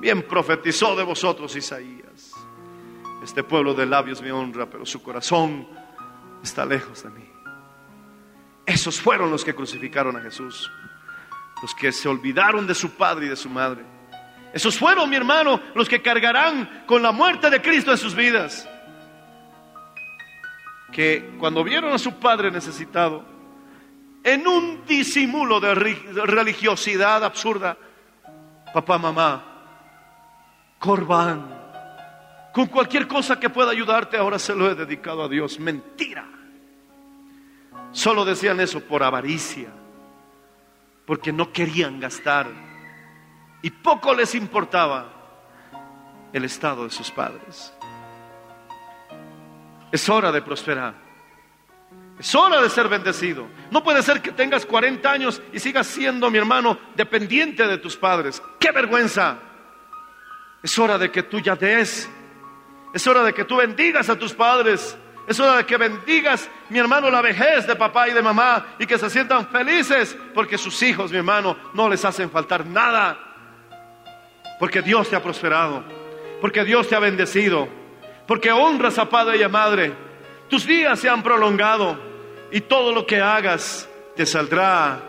[0.00, 2.09] Bien profetizó de vosotros Isaías.
[3.22, 5.68] Este pueblo de labios me honra, pero su corazón
[6.42, 7.24] está lejos de mí.
[8.66, 10.70] Esos fueron los que crucificaron a Jesús.
[11.62, 13.84] Los que se olvidaron de su padre y de su madre.
[14.52, 18.68] Esos fueron, mi hermano, los que cargarán con la muerte de Cristo en sus vidas
[20.90, 23.24] que cuando vieron a su padre necesitado,
[24.22, 27.76] en un disimulo de religiosidad absurda,
[28.74, 29.44] papá, mamá,
[30.78, 31.59] corbán,
[32.52, 35.58] con cualquier cosa que pueda ayudarte, ahora se lo he dedicado a Dios.
[35.58, 36.26] Mentira.
[37.92, 39.68] Solo decían eso por avaricia,
[41.06, 42.46] porque no querían gastar
[43.62, 45.06] y poco les importaba
[46.32, 47.72] el estado de sus padres.
[49.92, 50.94] Es hora de prosperar.
[52.18, 53.46] Es hora de ser bendecido.
[53.70, 57.96] No puede ser que tengas 40 años y sigas siendo, mi hermano, dependiente de tus
[57.96, 58.42] padres.
[58.58, 59.38] ¡Qué vergüenza!
[60.62, 62.08] Es hora de que tú ya des.
[62.92, 64.96] Es hora de que tú bendigas a tus padres.
[65.26, 68.86] Es hora de que bendigas, mi hermano, la vejez de papá y de mamá y
[68.86, 73.18] que se sientan felices porque sus hijos, mi hermano, no les hacen faltar nada.
[74.58, 75.84] Porque Dios te ha prosperado.
[76.40, 77.80] Porque Dios te ha bendecido
[78.30, 79.92] porque honras a padre y a madre.
[80.48, 81.98] Tus días se han prolongado
[82.52, 85.00] y todo lo que hagas te saldrá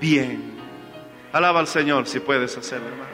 [0.00, 0.58] bien.
[1.32, 3.09] Alaba al Señor si puedes hacerlo, hermano.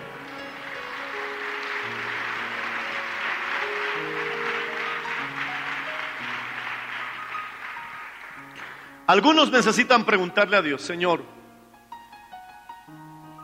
[9.07, 11.23] Algunos necesitan preguntarle a Dios, Señor,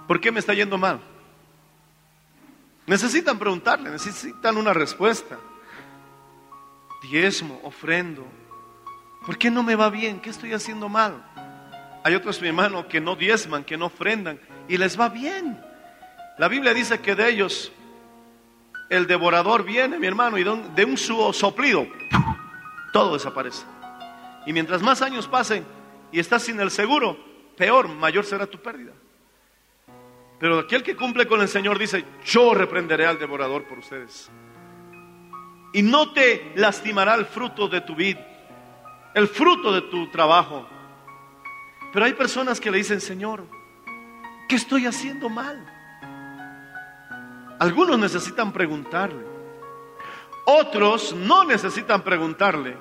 [0.08, 1.00] ¿por qué me está yendo mal?
[2.86, 5.38] Necesitan preguntarle, necesitan una respuesta.
[7.02, 8.26] Diezmo, ofrendo.
[9.24, 10.20] ¿Por qué no me va bien?
[10.20, 11.24] ¿Qué estoy haciendo mal?
[12.02, 15.60] Hay otros, mi hermano, que no diezman, que no ofrendan y les va bien.
[16.38, 17.70] La Biblia dice que de ellos
[18.90, 21.86] el devorador viene, mi hermano, y de un soplido,
[22.92, 23.64] todo desaparece.
[24.46, 25.64] Y mientras más años pasen
[26.10, 27.16] y estás sin el seguro,
[27.56, 28.92] peor, mayor será tu pérdida.
[30.38, 34.30] Pero aquel que cumple con el Señor dice, yo reprenderé al devorador por ustedes.
[35.72, 38.20] Y no te lastimará el fruto de tu vida,
[39.14, 40.66] el fruto de tu trabajo.
[41.92, 43.44] Pero hay personas que le dicen, Señor,
[44.48, 45.64] ¿qué estoy haciendo mal?
[47.60, 49.24] Algunos necesitan preguntarle.
[50.44, 52.76] Otros no necesitan preguntarle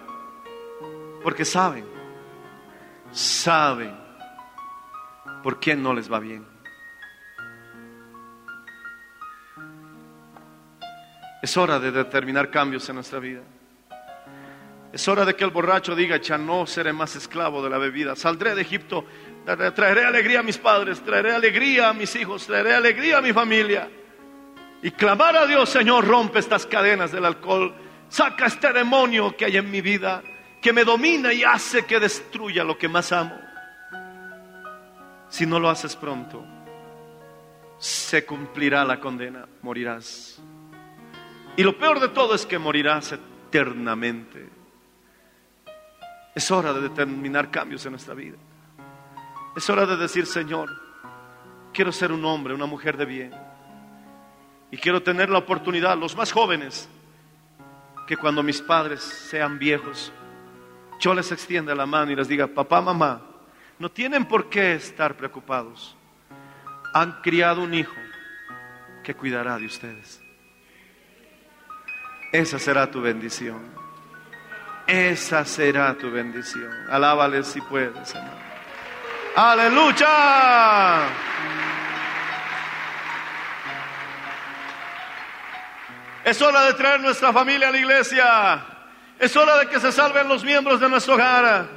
[1.24, 1.86] porque saben,
[3.11, 3.95] saben
[5.43, 6.45] por qué no les va bien.
[11.41, 13.41] Es hora de determinar cambios en nuestra vida.
[14.93, 18.15] Es hora de que el borracho diga, ya no seré más esclavo de la bebida.
[18.15, 19.05] Saldré de Egipto,
[19.45, 23.89] traeré alegría a mis padres, traeré alegría a mis hijos, traeré alegría a mi familia.
[24.84, 27.74] Y clamar a Dios, Señor, rompe estas cadenas del alcohol.
[28.09, 30.22] Saca este demonio que hay en mi vida,
[30.62, 33.38] que me domina y hace que destruya lo que más amo.
[35.28, 36.45] Si no lo haces pronto,
[37.80, 40.39] se cumplirá la condena, morirás.
[41.57, 44.47] Y lo peor de todo es que morirás eternamente.
[46.36, 48.38] Es hora de determinar cambios en nuestra vida.
[49.55, 50.70] Es hora de decir, Señor,
[51.74, 53.34] quiero ser un hombre, una mujer de bien.
[54.70, 56.88] Y quiero tener la oportunidad, los más jóvenes,
[58.07, 60.14] que cuando mis padres sean viejos,
[61.02, 63.22] yo les extienda la mano y les diga, papá, mamá,
[63.80, 65.97] no tienen por qué estar preocupados.
[66.93, 67.95] Han criado un hijo
[69.04, 70.22] que cuidará de ustedes.
[72.32, 73.60] Esa será tu bendición.
[74.86, 76.72] Esa será tu bendición.
[76.89, 78.38] Alábales si puedes, Señor.
[79.36, 81.08] Aleluya.
[86.24, 88.70] Es hora de traer nuestra familia a la iglesia.
[89.22, 91.67] Es hora de que se salven los miembros de nuestro hogar.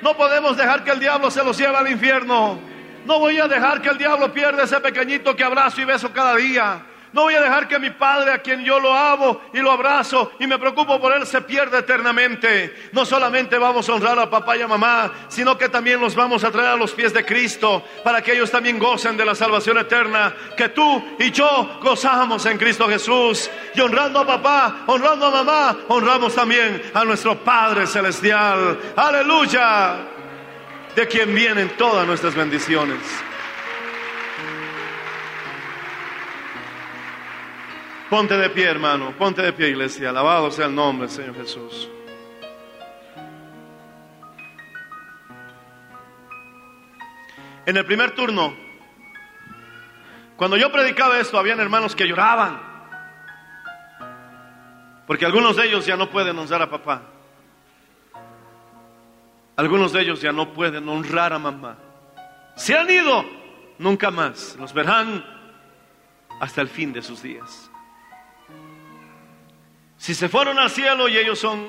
[0.00, 2.58] No podemos dejar que el diablo se los lleve al infierno.
[3.04, 6.34] No voy a dejar que el diablo pierda ese pequeñito que abrazo y beso cada
[6.36, 6.82] día.
[7.14, 10.32] No voy a dejar que mi padre, a quien yo lo amo y lo abrazo
[10.40, 12.88] y me preocupo por él, se pierda eternamente.
[12.90, 16.42] No solamente vamos a honrar a papá y a mamá, sino que también los vamos
[16.42, 19.78] a traer a los pies de Cristo para que ellos también gocen de la salvación
[19.78, 23.48] eterna que tú y yo gozamos en Cristo Jesús.
[23.76, 28.76] Y honrando a papá, honrando a mamá, honramos también a nuestro Padre Celestial.
[28.96, 29.98] Aleluya.
[30.96, 32.98] De quien vienen todas nuestras bendiciones.
[38.14, 39.10] Ponte de pie, hermano.
[39.18, 40.10] Ponte de pie, iglesia.
[40.10, 41.90] Alabado sea el nombre, Señor Jesús.
[47.66, 48.54] En el primer turno,
[50.36, 52.62] cuando yo predicaba esto, habían hermanos que lloraban.
[55.08, 57.02] Porque algunos de ellos ya no pueden honrar a papá.
[59.56, 61.78] Algunos de ellos ya no pueden honrar a mamá.
[62.54, 63.24] Se han ido,
[63.78, 64.54] nunca más.
[64.56, 65.24] Los verán
[66.38, 67.72] hasta el fin de sus días.
[70.04, 71.66] Si se fueron al cielo y ellos son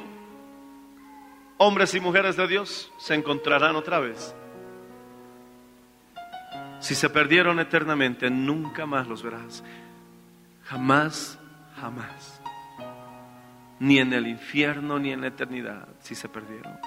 [1.58, 4.36] hombres y mujeres de Dios, se encontrarán otra vez.
[6.82, 9.64] Si se perdieron eternamente, nunca más los verás.
[10.66, 11.40] Jamás,
[11.80, 12.42] jamás.
[13.80, 16.78] Ni en el infierno ni en la eternidad, si se perdieron.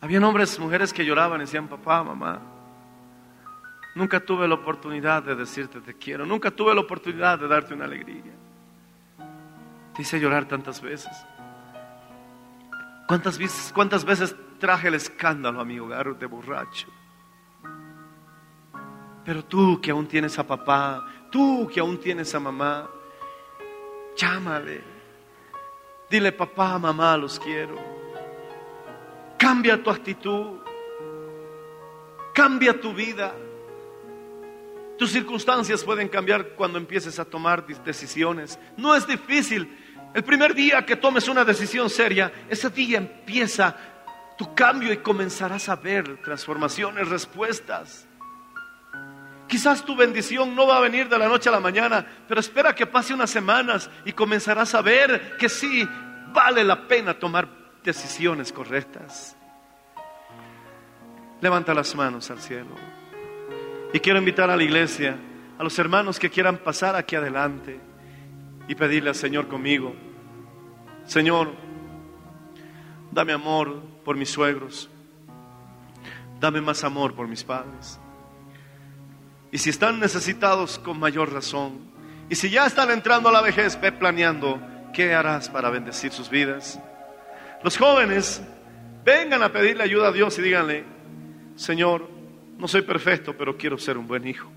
[0.00, 2.40] Habían hombres y mujeres que lloraban y decían, papá, mamá,
[3.94, 7.84] nunca tuve la oportunidad de decirte te quiero, nunca tuve la oportunidad de darte una
[7.84, 8.47] alegría.
[9.98, 11.10] Te hice llorar tantas veces.
[13.08, 16.86] ¿Cuántas veces, cuántas veces traje el escándalo a mi hogar de borracho?
[19.24, 22.88] Pero tú que aún tienes a papá, tú que aún tienes a mamá,
[24.16, 24.84] llámale.
[26.08, 27.76] Dile, papá, mamá, los quiero.
[29.36, 30.58] Cambia tu actitud.
[32.32, 33.34] Cambia tu vida.
[34.96, 38.60] Tus circunstancias pueden cambiar cuando empieces a tomar decisiones.
[38.76, 39.86] No es difícil.
[40.14, 43.76] El primer día que tomes una decisión seria, ese día empieza
[44.36, 48.06] tu cambio y comenzarás a ver transformaciones, respuestas.
[49.46, 52.74] Quizás tu bendición no va a venir de la noche a la mañana, pero espera
[52.74, 55.86] que pase unas semanas y comenzarás a ver que sí
[56.32, 57.48] vale la pena tomar
[57.82, 59.36] decisiones correctas.
[61.40, 62.74] Levanta las manos al cielo.
[63.92, 65.16] Y quiero invitar a la iglesia,
[65.58, 67.87] a los hermanos que quieran pasar aquí adelante
[68.68, 69.94] y pedirle al Señor conmigo,
[71.06, 71.52] Señor,
[73.10, 74.88] dame amor por mis suegros,
[76.38, 77.98] dame más amor por mis padres.
[79.50, 81.88] Y si están necesitados con mayor razón,
[82.28, 84.60] y si ya están entrando a la vejez, ve planeando
[84.92, 86.78] qué harás para bendecir sus vidas.
[87.64, 88.42] Los jóvenes,
[89.04, 90.84] vengan a pedirle ayuda a Dios y díganle,
[91.56, 92.06] Señor,
[92.58, 94.50] no soy perfecto, pero quiero ser un buen hijo.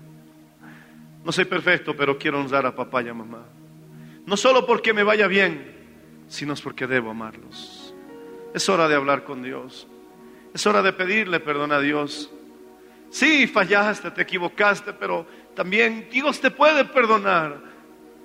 [1.24, 3.46] No soy perfecto, pero quiero honrar a papá y a mamá.
[4.26, 5.72] No solo porque me vaya bien,
[6.28, 7.94] sino es porque debo amarlos.
[8.54, 9.86] Es hora de hablar con Dios.
[10.54, 12.30] Es hora de pedirle perdón a Dios.
[13.10, 17.60] Sí, fallaste, te equivocaste, pero también Dios te puede perdonar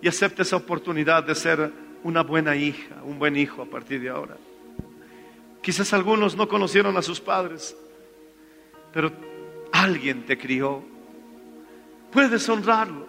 [0.02, 1.72] y acepta esa oportunidad de ser
[2.04, 4.38] una buena hija, un buen hijo a partir de ahora.
[5.62, 7.76] Quizás algunos no conocieron a sus padres,
[8.94, 9.12] pero
[9.74, 10.84] alguien te crió.
[12.12, 13.07] Puedes honrarlo.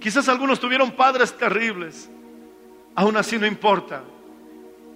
[0.00, 2.10] Quizás algunos tuvieron padres terribles.
[2.94, 4.02] Aún así no importa.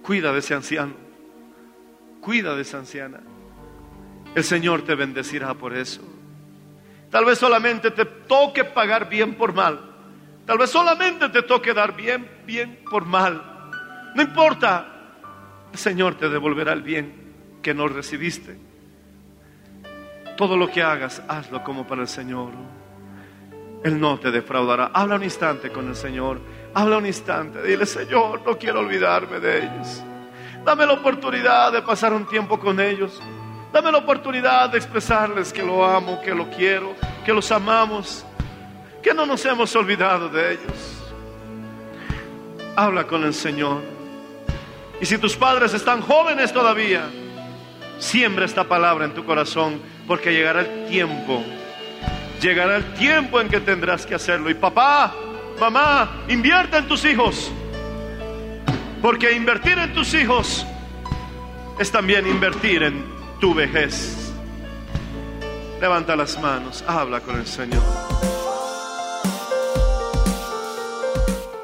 [0.03, 0.93] Cuida de ese anciano.
[2.21, 3.19] Cuida de esa anciana.
[4.35, 6.01] El Señor te bendecirá por eso.
[7.09, 9.91] Tal vez solamente te toque pagar bien por mal.
[10.45, 13.41] Tal vez solamente te toque dar bien, bien por mal.
[14.15, 14.87] No importa.
[15.71, 18.57] El Señor te devolverá el bien que no recibiste.
[20.37, 22.51] Todo lo que hagas, hazlo como para el Señor.
[23.83, 24.91] Él no te defraudará.
[24.93, 26.39] Habla un instante con el Señor.
[26.73, 27.63] Habla un instante.
[27.63, 30.03] Dile, Señor, no quiero olvidarme de ellos.
[30.63, 33.19] Dame la oportunidad de pasar un tiempo con ellos.
[33.73, 36.93] Dame la oportunidad de expresarles que lo amo, que lo quiero,
[37.25, 38.25] que los amamos,
[39.01, 40.97] que no nos hemos olvidado de ellos.
[42.75, 43.81] Habla con el Señor.
[44.99, 47.09] Y si tus padres están jóvenes todavía,
[47.97, 51.43] siembra esta palabra en tu corazón, porque llegará el tiempo
[52.41, 54.49] llegará el tiempo en que tendrás que hacerlo.
[54.49, 55.13] Y papá,
[55.59, 57.51] mamá, invierte en tus hijos.
[59.01, 60.65] Porque invertir en tus hijos
[61.79, 63.05] es también invertir en
[63.39, 64.33] tu vejez.
[65.79, 67.81] Levanta las manos, habla con el Señor.